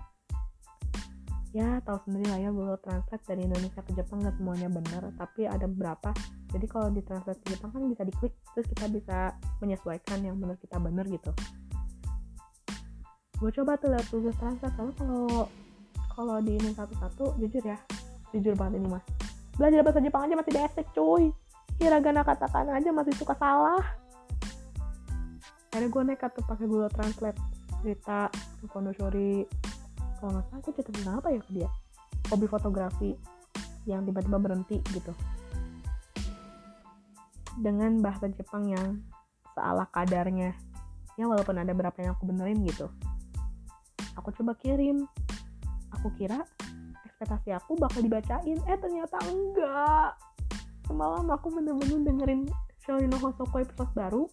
ya 1.51 1.83
tahu 1.83 1.99
sendiri 2.07 2.31
lah 2.31 2.39
ya 2.39 2.49
Google 2.55 2.79
Translate 2.79 3.23
dari 3.27 3.43
Indonesia 3.43 3.83
ke 3.83 3.91
Jepang 3.91 4.23
gak 4.23 4.39
semuanya 4.39 4.71
benar 4.71 5.03
tapi 5.19 5.47
ada 5.47 5.67
beberapa. 5.67 6.15
Jadi 6.51 6.65
kalau 6.67 6.87
di 6.91 7.03
translate 7.03 7.39
ke 7.43 7.55
Jepang 7.55 7.71
kan 7.75 7.83
bisa 7.91 8.03
diklik 8.07 8.33
terus 8.55 8.67
kita 8.71 8.85
bisa 8.87 9.17
menyesuaikan 9.59 10.19
yang 10.23 10.39
menurut 10.39 10.59
kita 10.63 10.79
benar 10.79 11.03
gitu. 11.11 11.31
Gue 13.39 13.51
coba 13.51 13.75
tuh 13.75 13.91
lihat 13.91 14.07
Google 14.11 14.35
Translate 14.39 14.75
soalnya 14.79 14.95
kalau 14.95 15.27
kalau 16.11 16.35
di 16.39 16.55
ini 16.55 16.71
satu-satu 16.71 17.39
jujur 17.39 17.63
ya 17.63 17.77
jujur 18.31 18.55
banget 18.55 18.79
ini 18.79 18.87
mas. 18.87 19.03
Belajar 19.59 19.83
bahasa 19.83 19.99
Jepang 19.99 20.23
aja 20.27 20.35
masih 20.39 20.53
basic 20.55 20.87
cuy. 20.95 21.23
Hiragana 21.83 22.21
katakan 22.23 22.71
aja 22.71 22.89
masih 22.95 23.11
suka 23.19 23.35
salah. 23.35 23.83
Akhirnya 25.71 25.87
gue 25.87 26.03
nekat 26.15 26.31
tuh 26.35 26.43
pakai 26.47 26.67
Google 26.67 26.91
Translate 26.91 27.39
cerita 27.81 28.29
Kondo 28.69 28.93
Shori 28.93 29.43
kalau 30.21 30.37
nggak 30.37 30.45
salah 30.53 30.61
gue 30.61 30.73
cerita 30.77 30.91
tentang 30.93 31.15
apa 31.17 31.27
ya 31.33 31.39
ke 31.41 31.51
dia? 31.51 31.69
Hobi 32.29 32.45
fotografi 32.45 33.11
yang 33.89 34.05
tiba-tiba 34.05 34.37
berhenti 34.37 34.77
gitu. 34.93 35.09
Dengan 37.57 37.97
bahasa 38.05 38.29
Jepang 38.29 38.69
yang 38.69 39.01
seala 39.57 39.89
kadarnya. 39.89 40.53
Ya 41.17 41.25
walaupun 41.25 41.57
ada 41.57 41.73
berapa 41.73 41.97
yang 41.99 42.13
aku 42.13 42.29
benerin 42.29 42.61
gitu. 42.69 42.85
Aku 44.21 44.29
coba 44.29 44.53
kirim. 44.61 45.09
Aku 45.97 46.13
kira 46.15 46.45
ekspektasi 47.03 47.57
aku 47.57 47.75
bakal 47.81 48.05
dibacain. 48.05 48.61
Eh 48.69 48.77
ternyata 48.77 49.17
enggak. 49.25 50.15
Semalam 50.85 51.25
aku 51.33 51.49
bener-bener 51.49 51.99
dengerin 52.05 52.41
Shorino 52.85 53.17
Hosoko 53.17 53.57
episode 53.57 53.91
baru 53.97 54.23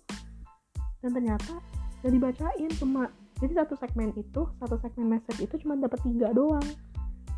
dan 1.04 1.14
ternyata 1.14 1.62
gak 2.02 2.12
dibacain 2.12 2.70
cuma 2.78 3.12
jadi 3.38 3.52
satu 3.62 3.78
segmen 3.78 4.10
itu 4.18 4.42
satu 4.58 4.76
segmen 4.82 5.18
message 5.18 5.38
itu 5.46 5.54
cuma 5.62 5.78
dapat 5.78 6.02
tiga 6.02 6.34
doang. 6.34 6.64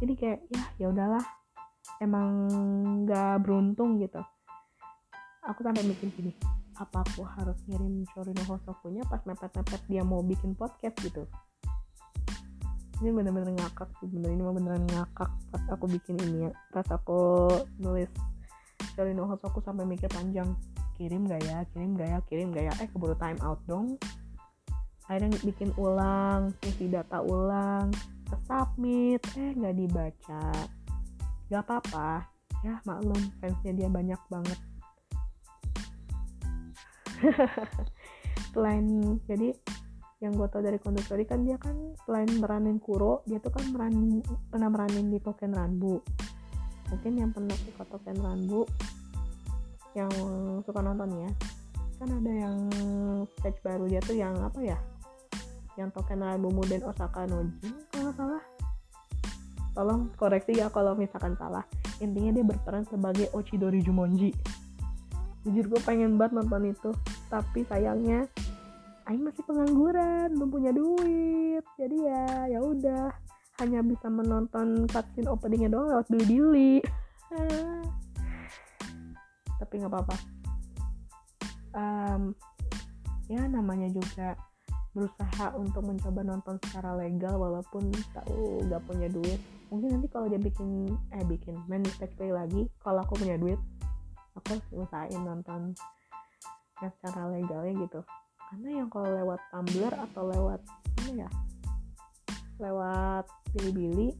Jadi 0.01 0.13
kayak 0.17 0.41
ya 0.49 0.63
ya 0.81 0.87
udahlah. 0.89 1.25
Emang 2.01 2.49
gak 3.05 3.45
beruntung 3.45 4.01
gitu. 4.01 4.21
Aku 5.45 5.61
sampai 5.61 5.85
mikir 5.85 6.09
gini 6.17 6.33
apa 6.81 7.05
aku 7.05 7.21
harus 7.29 7.61
ngirim 7.69 8.09
Shorino 8.09 8.41
Hosokunya 8.49 9.05
pas 9.05 9.21
mepet-mepet 9.29 9.85
dia 9.85 10.01
mau 10.01 10.25
bikin 10.25 10.57
podcast 10.57 10.97
gitu. 11.05 11.29
Ini 13.05 13.13
bener-bener 13.13 13.53
ngakak 13.53 13.93
sih 14.01 14.09
bener 14.09 14.33
ini 14.33 14.41
mah 14.41 14.57
beneran 14.57 14.85
ngakak 14.89 15.29
pas 15.29 15.65
aku 15.69 15.85
bikin 15.85 16.17
ini 16.25 16.49
ya. 16.49 16.53
Pas 16.73 16.89
aku 16.89 17.53
nulis 17.77 18.09
Shorino 18.97 19.29
Hosoku 19.29 19.61
sampai 19.61 19.85
mikir 19.85 20.09
panjang 20.09 20.57
kirim 20.97 21.29
gak 21.29 21.45
ya? 21.45 21.61
Kirim 21.77 21.93
gak 22.01 22.09
ya? 22.09 22.19
Kirim 22.25 22.49
gak 22.57 22.65
ya? 22.65 22.73
Eh 22.81 22.89
keburu 22.89 23.13
time 23.21 23.37
out 23.45 23.61
dong 23.69 24.01
akhirnya 25.11 25.42
bikin 25.42 25.75
ulang 25.75 26.55
isi 26.62 26.87
data 26.87 27.18
ulang 27.18 27.90
ke 28.31 28.37
submit. 28.46 29.18
Eh 29.35 29.59
nggak 29.59 29.75
dibaca. 29.75 30.46
Gak 31.51 31.62
apa-apa. 31.66 32.31
Ya 32.62 32.79
maklum 32.87 33.18
fansnya 33.42 33.75
dia 33.75 33.88
banyak 33.90 34.20
banget. 34.31 34.59
Selain 38.55 38.87
jadi 39.27 39.51
yang 40.23 40.37
gue 40.37 40.46
tau 40.53 40.62
dari 40.62 40.79
Kondusori 40.79 41.25
kan 41.25 41.42
dia 41.49 41.57
kan 41.57 41.96
selain 42.05 42.29
meranin 42.37 42.77
Kuro 42.77 43.25
dia 43.25 43.40
tuh 43.40 43.49
kan 43.57 43.73
meran, 43.73 44.20
pernah 44.53 44.68
meranin 44.68 45.11
di 45.11 45.18
Token 45.18 45.57
Ranbu. 45.57 45.96
Mungkin 46.92 47.12
yang 47.18 47.33
pernah 47.33 47.57
suka 47.57 47.88
Token 47.88 48.20
Ranbu 48.20 48.68
yang 49.96 50.12
suka 50.62 50.85
nonton 50.85 51.25
ya. 51.25 51.31
Kan 51.99 52.09
ada 52.20 52.33
yang 52.33 52.57
stage 53.40 53.59
baru 53.64 53.88
dia 53.88 54.05
tuh 54.05 54.16
yang 54.16 54.37
apa 54.44 54.61
ya 54.61 54.79
yang 55.81 55.90
token 55.90 56.21
album 56.21 56.61
dan 56.69 56.85
Osaka 56.85 57.25
Nojin 57.25 57.73
kalau 57.88 58.12
salah. 58.12 58.43
Tolong 59.73 60.12
koreksi 60.19 60.61
ya 60.61 60.69
kalau 60.69 60.93
misalkan 60.93 61.33
salah. 61.40 61.64
Intinya 62.05 62.37
dia 62.37 62.45
berperan 62.45 62.85
sebagai 62.85 63.33
Ochidori 63.33 63.81
Jumonji 63.81 64.35
jujur 65.40 65.73
gue 65.73 65.81
pengen 65.85 66.21
banget 66.21 66.37
nonton 66.37 66.73
itu. 66.73 66.90
Tapi 67.33 67.64
sayangnya 67.64 68.29
Aing 69.09 69.25
masih 69.25 69.43
pengangguran 69.49 70.37
belum 70.37 70.51
punya 70.51 70.71
duit. 70.71 71.64
Jadi 71.81 71.97
ya 72.05 72.51
ya 72.51 72.61
udah. 72.61 73.09
Hanya 73.61 73.85
bisa 73.85 74.09
menonton 74.09 74.88
cutscene 74.88 75.29
openingnya 75.29 75.69
doang 75.69 75.93
lewat 75.93 76.09
bili-bili. 76.09 76.81
Tapi 79.61 79.75
nggak 79.77 79.93
apa-apa. 79.93 80.16
Um, 81.71 82.23
ya 83.29 83.45
namanya 83.47 83.93
juga 83.93 84.35
berusaha 84.90 85.55
untuk 85.55 85.87
mencoba 85.87 86.20
nonton 86.26 86.59
secara 86.66 86.98
legal 86.98 87.38
walaupun 87.38 87.94
tahu 88.11 88.66
nggak 88.66 88.83
punya 88.87 89.07
duit. 89.07 89.38
Mungkin 89.70 89.98
nanti 89.98 90.09
kalau 90.11 90.26
dia 90.26 90.40
bikin 90.42 90.90
eh 91.14 91.22
bikin 91.22 91.55
main 91.70 91.87
play 92.18 92.35
lagi 92.35 92.66
kalau 92.83 93.07
aku 93.07 93.14
punya 93.22 93.38
duit 93.38 93.59
aku 94.35 94.59
usahain 94.74 95.22
nonton 95.22 95.74
secara 96.81 97.31
legalnya 97.31 97.87
gitu. 97.87 98.00
Karena 98.50 98.83
yang 98.83 98.88
kalau 98.90 99.14
lewat 99.14 99.40
Tumblr 99.55 99.92
atau 99.94 100.22
lewat 100.26 100.61
ini 101.07 101.22
ya 101.22 101.31
lewat 102.59 103.24
Bilibili 103.55 104.12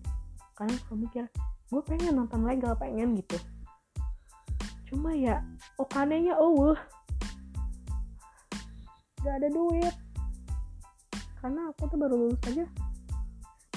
karena 0.55 0.75
aku 0.87 0.95
mikir 0.97 1.25
gue 1.71 1.83
pengen 1.83 2.15
nonton 2.15 2.47
legal 2.47 2.79
pengen 2.79 3.19
gitu. 3.19 3.37
Cuma 4.87 5.15
ya 5.19 5.43
okanenya 5.79 6.39
oh 6.39 6.75
gak 9.21 9.37
ada 9.37 9.49
duit 9.53 9.95
karena 11.41 11.73
aku 11.73 11.89
tuh 11.89 11.99
baru 11.99 12.15
lulus 12.17 12.41
aja. 12.47 12.65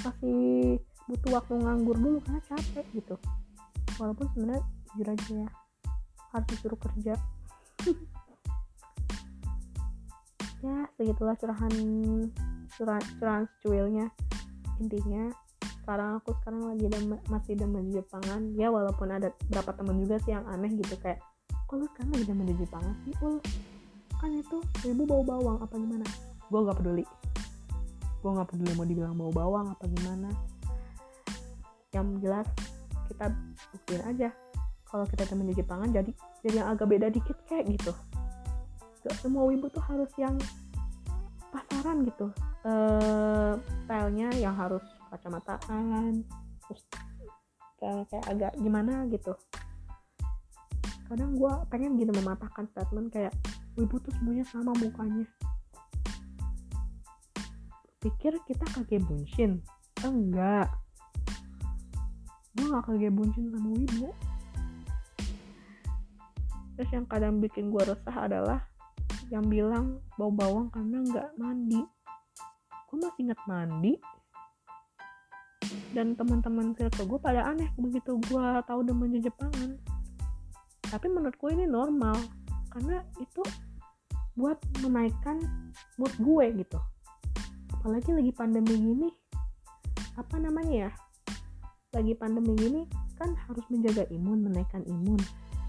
Masih 0.03 0.77
butuh 1.07 1.31
waktu 1.39 1.53
nganggur 1.59 1.97
dulu 1.99 2.19
karena 2.23 2.41
capek 2.43 2.85
gitu. 2.91 3.15
Walaupun 3.99 4.27
sebenarnya 4.35 4.63
jujur 4.93 5.07
aja 5.09 5.31
ya 5.47 5.49
harus 6.35 6.47
disuruh 6.51 6.79
kerja. 6.79 7.15
Ya 10.63 10.87
segitulah 10.95 11.35
curahan 11.35 11.75
curahan 12.71 13.03
curahan 13.19 13.43
intinya 14.79 15.27
sekarang 15.83 16.23
aku 16.23 16.31
sekarang 16.39 16.71
lagi 16.71 16.87
dem 16.87 17.19
masih 17.27 17.59
demen 17.59 17.91
Jepangan. 17.91 18.55
Ya 18.55 18.71
walaupun 18.71 19.11
ada 19.11 19.35
berapa 19.51 19.75
temen 19.75 19.99
juga 19.99 20.23
sih 20.23 20.31
yang 20.31 20.47
aneh 20.47 20.71
gitu 20.79 20.95
kayak 21.03 21.19
kok 21.67 21.75
lu 21.75 21.83
sekarang 21.91 22.15
lagi 22.15 22.25
demen 22.31 22.47
Jepangan 22.55 22.95
sih 23.03 23.11
ul? 23.19 23.43
Kan 24.23 24.39
itu 24.39 24.63
ibu 24.87 25.03
bau 25.03 25.19
bawang 25.27 25.59
apa 25.59 25.75
gimana? 25.75 26.07
Gue 26.47 26.63
gak 26.63 26.79
peduli 26.79 27.03
gue 28.23 28.31
gak 28.31 28.49
peduli 28.55 28.71
mau 28.79 28.87
dibilang 28.87 29.15
bau 29.19 29.33
bawang 29.35 29.75
apa 29.75 29.83
gimana. 29.91 30.31
Yang 31.91 32.07
jelas 32.23 32.47
kita 33.11 33.25
buktiin 33.75 34.03
aja. 34.07 34.29
Kalau 34.87 35.05
kita 35.11 35.27
temen 35.27 35.51
di 35.51 35.55
Jepangan 35.59 35.91
jadi 35.91 36.11
jadi 36.39 36.55
yang 36.63 36.69
agak 36.71 36.87
beda 36.87 37.11
dikit 37.11 37.35
kayak 37.43 37.67
gitu. 37.67 37.91
Gak 39.03 39.19
semua 39.19 39.43
wibu 39.43 39.67
tuh 39.67 39.83
harus 39.83 40.07
yang 40.15 40.39
pasaran 41.51 42.07
gitu. 42.07 42.31
Uh, 42.63 43.59
stylenya 43.83 44.31
yang 44.39 44.55
harus 44.55 44.81
kacamataan 45.11 46.23
terus 46.63 46.81
kayak, 47.75 48.07
kayak 48.07 48.25
agak 48.31 48.51
gimana 48.55 49.03
gitu. 49.11 49.35
Kadang 51.11 51.35
gue 51.35 51.53
pengen 51.67 51.99
gitu 51.99 52.15
mematahkan 52.15 52.71
statement 52.71 53.11
kayak 53.11 53.35
wibu 53.75 53.99
tuh 53.99 54.15
semuanya 54.15 54.47
sama 54.47 54.71
mukanya 54.79 55.27
pikir 58.03 58.35
kita 58.43 58.65
kakek 58.75 58.99
buncin? 59.07 59.63
Enggak. 60.03 60.67
Gue 62.53 62.67
gak 62.67 62.83
kakek 62.91 63.15
buncin 63.15 63.47
sama 63.55 63.69
wibu. 63.71 64.11
Terus 66.75 66.89
yang 66.91 67.05
kadang 67.07 67.39
bikin 67.39 67.71
gue 67.71 67.83
resah 67.87 68.17
adalah 68.27 68.59
yang 69.31 69.47
bilang 69.47 70.03
bau 70.19 70.29
bawang 70.29 70.67
karena 70.75 70.99
nggak 70.99 71.29
mandi. 71.39 71.81
Gue 72.91 72.97
masih 72.99 73.21
inget 73.23 73.39
mandi. 73.47 73.93
Dan 75.95 76.19
teman-teman 76.19 76.75
circle 76.75 77.07
gue 77.07 77.19
pada 77.23 77.47
aneh 77.47 77.71
begitu 77.79 78.19
gue 78.27 78.45
tahu 78.67 78.83
demen 78.83 79.15
Jepangan 79.23 79.79
tapi 80.93 81.09
menurut 81.09 81.33
gue 81.41 81.49
ini 81.57 81.65
normal 81.65 82.13
karena 82.69 83.01
itu 83.17 83.41
buat 84.37 84.61
menaikkan 84.85 85.41
mood 85.97 86.13
gue 86.21 86.61
gitu 86.61 86.77
apalagi 87.83 88.15
lagi 88.15 88.31
pandemi 88.31 88.79
gini 88.79 89.11
apa 90.15 90.39
namanya 90.39 90.87
ya? 90.87 90.91
Lagi 91.91 92.15
pandemi 92.15 92.55
gini 92.55 92.87
kan 93.19 93.35
harus 93.35 93.67
menjaga 93.67 94.07
imun 94.07 94.47
menaikkan 94.47 94.87
imun. 94.87 95.19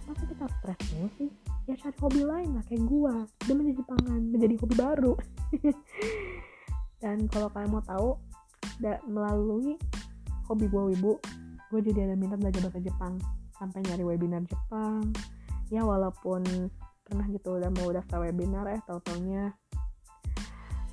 Masa 0.07 0.23
kita 0.23 0.47
stres 0.47 0.79
mulu 0.95 1.11
sih? 1.19 1.31
Ya 1.67 1.75
cari 1.75 1.99
hobi 1.99 2.23
lain 2.23 2.55
lah 2.55 2.63
kayak 2.71 2.87
gue 2.87 3.15
dia 3.43 3.55
menjadi 3.59 3.83
pangan 3.83 4.21
menjadi 4.31 4.55
hobi 4.63 4.75
baru. 4.79 5.13
Dan 7.03 7.27
kalau 7.27 7.51
kalian 7.51 7.75
mau 7.75 7.83
tahu 7.83 8.15
melalui 9.11 9.75
hobi 10.47 10.71
gue 10.71 10.83
wibu 10.95 11.19
gue 11.75 11.81
jadi 11.83 12.07
ada 12.07 12.15
minat 12.15 12.39
belajar 12.39 12.63
bahasa 12.71 12.79
Jepang. 12.79 13.19
Sampai 13.59 13.83
nyari 13.91 14.07
webinar 14.07 14.47
Jepang. 14.47 15.11
Ya 15.67 15.83
walaupun 15.83 16.71
pernah 17.03 17.27
gitu 17.27 17.59
udah 17.59 17.75
mau 17.75 17.91
daftar 17.91 18.23
webinar 18.23 18.71
eh 18.71 18.79
tau 18.87 19.03
taunya 19.03 19.51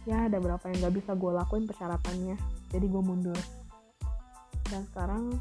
ya 0.10 0.26
ada 0.26 0.38
berapa 0.42 0.62
yang 0.72 0.90
gak 0.90 0.96
bisa 0.98 1.12
gue 1.14 1.32
lakuin 1.32 1.66
persyaratannya. 1.70 2.36
Jadi 2.74 2.86
gue 2.86 3.02
mundur. 3.02 3.40
Dan 4.72 4.82
sekarang 4.90 5.38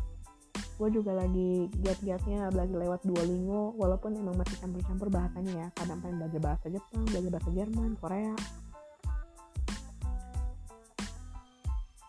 gue 0.80 0.88
juga 0.90 1.12
lagi 1.12 1.68
giat-giatnya 1.84 2.48
lagi 2.56 2.72
lewat 2.72 3.04
Duolingo 3.04 3.76
walaupun 3.76 4.16
emang 4.16 4.36
masih 4.40 4.56
campur-campur 4.60 5.08
bahasanya 5.08 5.52
ya. 5.52 5.68
Kadang 5.76 6.00
pengen 6.04 6.20
belajar 6.20 6.40
bahasa 6.40 6.66
Jepang 6.68 7.04
belajar 7.08 7.30
bahasa 7.32 7.50
Jerman 7.52 7.92
Korea. 8.00 8.34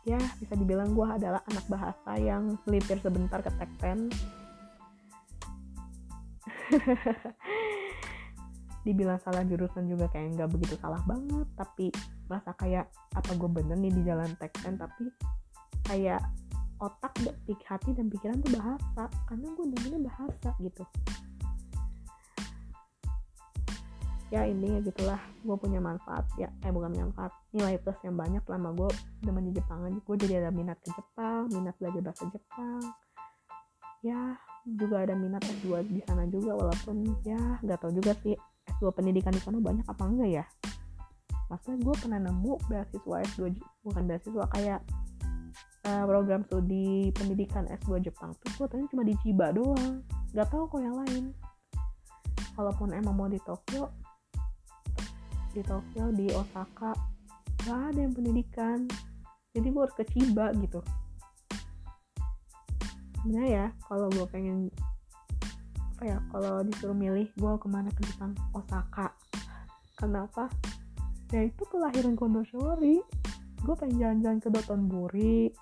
Ya 0.02 0.18
bisa 0.42 0.58
dibilang 0.58 0.98
gue 0.98 1.06
adalah 1.06 1.46
anak 1.46 1.66
bahasa 1.70 2.18
yang 2.18 2.58
melipir 2.66 2.98
sebentar 3.00 3.38
ke 3.46 3.54
Tekpen 3.54 4.10
dibilang 8.82 9.22
salah 9.22 9.46
jurusan 9.46 9.86
juga 9.86 10.10
kayak 10.10 10.38
nggak 10.38 10.50
begitu 10.50 10.74
salah 10.82 11.02
banget 11.06 11.46
tapi 11.54 11.94
rasa 12.26 12.52
kayak 12.58 12.90
apa 13.14 13.32
gue 13.38 13.50
bener 13.50 13.78
nih 13.78 13.94
di 13.94 14.02
jalan 14.02 14.30
Tekpen 14.42 14.82
tapi 14.82 15.06
kayak 15.86 16.22
otak 16.82 17.14
pik 17.46 17.62
hati 17.70 17.94
dan 17.94 18.10
pikiran 18.10 18.42
tuh 18.42 18.58
bahasa 18.58 19.06
karena 19.30 19.48
gue 19.54 19.66
dengernya 19.70 20.02
bahasa 20.10 20.50
gitu. 20.58 20.84
Ya 24.32 24.48
ini 24.48 24.80
ya 24.80 24.80
gitulah 24.82 25.22
gue 25.44 25.58
punya 25.60 25.78
manfaat 25.78 26.26
ya 26.40 26.50
eh 26.66 26.72
bukan 26.74 26.90
manfaat 26.96 27.36
nilai 27.54 27.78
plus 27.78 28.00
yang 28.02 28.18
banyak 28.18 28.42
selama 28.48 28.74
gue 28.74 28.90
demen 29.22 29.46
di 29.46 29.54
Jepang 29.54 29.86
aja. 29.86 30.00
Gue 30.02 30.16
jadi 30.18 30.34
ada 30.42 30.50
minat 30.50 30.82
ke 30.82 30.90
Jepang 30.90 31.54
minat 31.54 31.78
belajar 31.78 32.02
bahasa 32.02 32.26
Jepang. 32.34 32.82
Ya 34.02 34.42
juga 34.66 35.06
ada 35.06 35.14
minat 35.14 35.46
S2 35.46 35.86
di 35.86 36.02
sana 36.06 36.26
juga 36.30 36.58
walaupun 36.58 37.02
ya 37.22 37.62
nggak 37.62 37.78
tahu 37.82 37.94
juga 37.98 38.14
sih 38.26 38.34
S2 38.82 38.98
pendidikan 38.98 39.30
di 39.30 39.38
sana 39.38 39.62
banyak 39.62 39.86
apa 39.86 40.02
enggak 40.10 40.42
ya? 40.42 40.46
Maksudnya 41.54 41.78
gue 41.86 41.96
pernah 42.02 42.18
nemu 42.18 42.54
beasiswa 42.66 43.16
S2 43.30 43.54
bukan 43.86 44.04
beasiswa 44.10 44.46
kayak 44.50 44.82
uh, 45.86 46.04
program 46.10 46.42
studi 46.50 47.14
pendidikan 47.14 47.70
S2 47.70 48.02
Jepang 48.02 48.34
tuh 48.42 48.50
gue 48.58 48.66
tanya 48.74 48.90
cuma 48.90 49.06
di 49.06 49.14
Chiba 49.22 49.54
doang. 49.54 50.02
Nggak 50.34 50.50
tahu 50.50 50.66
kok 50.66 50.82
yang 50.82 50.98
lain. 50.98 51.30
Kalaupun 52.58 52.90
emang 52.98 53.14
mau 53.14 53.30
di 53.30 53.38
Tokyo 53.46 53.94
di 55.54 55.62
Tokyo 55.62 56.10
di 56.10 56.26
Osaka 56.34 56.98
nggak 57.62 57.80
ada 57.94 58.00
yang 58.02 58.14
pendidikan. 58.18 58.90
Jadi 59.54 59.68
gue 59.70 59.82
harus 59.86 59.94
ke 59.94 60.10
Chiba 60.10 60.50
gitu. 60.58 60.82
Sebenarnya 63.22 63.46
ya 63.46 63.68
kalau 63.86 64.10
gue 64.10 64.26
pengen 64.34 64.74
apa 66.02 66.18
ya 66.18 66.20
kalau 66.34 66.66
disuruh 66.66 66.98
milih 66.98 67.30
gue 67.30 67.54
ke 67.62 67.68
mana 67.70 67.94
ke 67.94 68.02
Jepang 68.10 68.34
Osaka. 68.58 69.14
Kenapa? 69.94 70.50
Ya 71.30 71.46
itu 71.46 71.62
kelahiran 71.70 72.18
Kondo 72.18 72.42
Shori 72.42 72.98
gue 73.62 73.76
pengen 73.78 74.02
jalan-jalan 74.02 74.42
ke 74.42 74.50
Dotonbori 74.50 75.54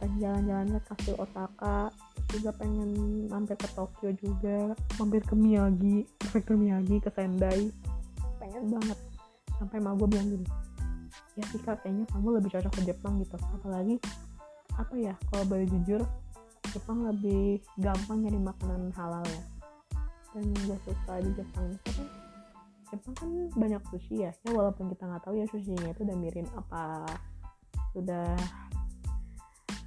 pengen 0.00 0.16
jalan-jalan 0.24 0.66
ke 0.72 0.80
kastil 0.88 1.20
Osaka 1.20 1.92
juga 2.32 2.56
pengen 2.56 2.96
mampir 3.28 3.60
ke 3.60 3.68
Tokyo 3.76 4.08
juga. 4.16 4.72
Mampir 4.96 5.20
ke 5.20 5.36
Miyagi 5.36 6.08
prefektur 6.16 6.56
Miyagi 6.56 7.04
ke 7.04 7.12
Sendai. 7.12 7.68
Pengen 8.40 8.72
banget. 8.72 8.96
Sampai 9.60 9.84
mau 9.84 9.92
gue 10.00 10.08
bilang 10.08 10.32
gini 10.32 10.48
ya 11.36 11.44
sih 11.52 11.60
kayaknya 11.60 12.08
kamu 12.08 12.40
lebih 12.40 12.56
cocok 12.56 12.72
ke 12.72 12.88
Jepang 12.88 13.20
gitu. 13.20 13.36
Apalagi 13.36 14.00
apa 14.80 14.96
ya 14.96 15.12
kalau 15.28 15.44
boleh 15.44 15.68
jujur 15.68 16.00
Jepang 16.72 17.04
lebih 17.04 17.60
gampang 17.76 18.24
nyari 18.24 18.40
makanan 18.40 18.88
halal 18.96 19.20
ya 19.28 19.53
dan 20.34 20.50
gue 20.66 20.78
suka 20.82 21.14
di 21.22 21.30
Jepang 21.38 21.66
itu 21.70 21.90
kan 21.94 22.06
Jepang 22.90 23.14
kan 23.14 23.30
banyak 23.54 23.82
sushi 23.90 24.26
ya. 24.26 24.30
Ya 24.42 24.50
walaupun 24.50 24.90
kita 24.90 25.06
nggak 25.06 25.22
tahu 25.26 25.34
ya 25.38 25.46
sushinya 25.50 25.90
itu 25.94 26.02
udah 26.02 26.16
mirin 26.18 26.46
apa 26.54 27.06
sudah 27.94 28.34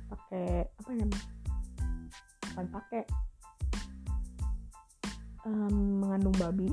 pakai 0.07 0.63
apa 0.67 0.89
ya 0.95 1.05
bukan 2.47 2.65
pakai 2.71 3.01
um, 5.47 6.03
mengandung 6.03 6.35
babi. 6.39 6.71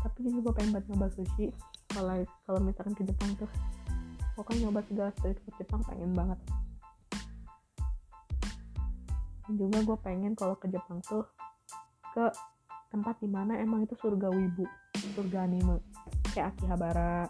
Tapi 0.00 0.18
juga 0.28 0.56
pengen 0.56 0.76
banget 0.76 0.86
nyoba 0.92 1.08
sushi. 1.16 1.52
Kalau 1.92 2.24
kalau 2.48 2.60
misalkan 2.60 2.96
ke 2.96 3.04
Jepang 3.08 3.32
tuh 3.36 3.48
pokoknya 4.36 4.68
nyoba 4.68 4.80
segala 4.88 5.10
street 5.20 5.40
food 5.44 5.56
Jepang 5.60 5.80
pengen 5.84 6.12
banget. 6.12 6.38
Dan 9.48 9.52
juga 9.58 9.78
gue 9.84 9.98
pengen 10.00 10.32
kalau 10.32 10.56
ke 10.56 10.70
Jepang 10.70 11.02
tuh 11.04 11.28
ke 12.12 12.28
tempat 12.92 13.16
di 13.24 13.28
mana 13.28 13.56
emang 13.56 13.88
itu 13.88 13.96
surga 13.96 14.28
wibu 14.28 14.68
surga 15.12 15.44
anime. 15.44 15.82
Kayak 16.32 16.56
Akihabara. 16.56 17.28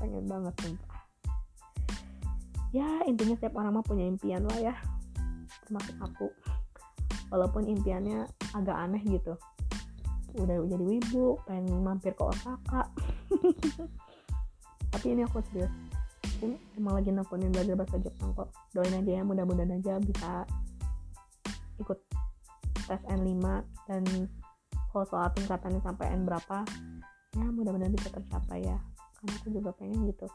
Pengen 0.00 0.24
banget 0.26 0.54
sumpah. 0.60 0.98
Ya 2.74 2.88
intinya 3.06 3.38
setiap 3.38 3.54
orang 3.54 3.78
mah 3.78 3.86
punya 3.86 4.04
impian 4.10 4.42
lah 4.50 4.58
ya. 4.58 4.74
Termasuk 5.68 5.96
aku. 6.02 6.28
Walaupun 7.30 7.70
impiannya 7.70 8.26
agak 8.52 8.74
aneh 8.74 9.02
gitu. 9.06 9.38
Udah 10.34 10.66
jadi 10.66 10.82
wibu 10.82 11.38
pengen 11.46 11.86
mampir 11.86 12.10
ke 12.18 12.22
Osaka. 12.26 12.90
Tapi 14.92 15.06
ini 15.14 15.22
aku 15.22 15.38
serius. 15.50 15.70
Emang 16.74 16.98
lagi 16.98 17.14
nekunin 17.14 17.54
belajar 17.54 17.78
bahasa 17.78 17.96
Jepang 18.02 18.34
kok. 18.34 18.50
Doain 18.74 18.90
aja 18.90 19.12
ya 19.14 19.22
mudah-mudahan 19.22 19.78
aja 19.78 20.02
bisa 20.02 20.42
ikut 21.78 21.98
tes 22.84 23.00
N5 23.08 23.42
dan 23.88 24.02
kalau 24.92 25.04
soal 25.10 25.28
tingkatannya 25.34 25.82
sampai 25.82 26.14
N 26.14 26.22
berapa 26.22 26.62
ya 27.34 27.46
mudah-mudahan 27.50 27.94
bisa 27.94 28.14
tercapai 28.14 28.62
ya. 28.62 28.78
Karena 29.18 29.32
aku 29.42 29.48
juga 29.50 29.70
pengen 29.74 30.06
gitu. 30.06 30.26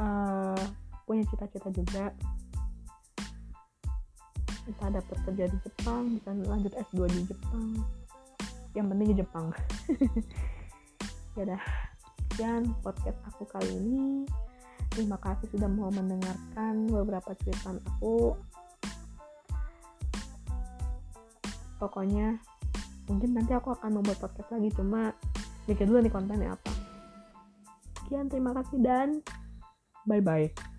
Uh, 0.00 0.58
punya 1.06 1.22
cita-cita 1.30 1.68
juga. 1.70 2.04
Kita 4.62 4.84
dapat 4.94 5.16
kerja 5.26 5.44
di 5.50 5.58
Jepang 5.62 6.18
bisa 6.18 6.30
lanjut 6.34 6.72
S2 6.74 7.06
di 7.10 7.20
Jepang. 7.30 7.66
Yang 8.74 8.86
penting 8.90 9.08
di 9.12 9.16
Jepang. 9.22 9.46
Ya 11.32 11.48
dah. 11.48 11.62
Sekian 12.28 12.76
podcast 12.84 13.16
aku 13.24 13.48
kali 13.48 13.72
ini. 13.72 14.28
Terima 14.92 15.16
kasih 15.16 15.48
sudah 15.48 15.64
mau 15.64 15.88
mendengarkan 15.88 16.84
beberapa 16.92 17.32
cerita 17.40 17.72
aku 17.72 18.36
pokoknya 21.82 22.38
mungkin 23.10 23.34
nanti 23.34 23.50
aku 23.58 23.74
akan 23.74 23.98
membuat 23.98 24.22
podcast 24.22 24.54
lagi 24.54 24.70
cuma 24.78 25.10
mikir 25.66 25.90
dulu 25.90 25.98
nih 25.98 26.14
kontennya 26.14 26.54
apa. 26.54 26.70
Sekian 27.98 28.30
terima 28.30 28.54
kasih 28.54 28.78
dan 28.78 29.18
bye 30.06 30.22
bye 30.22 30.71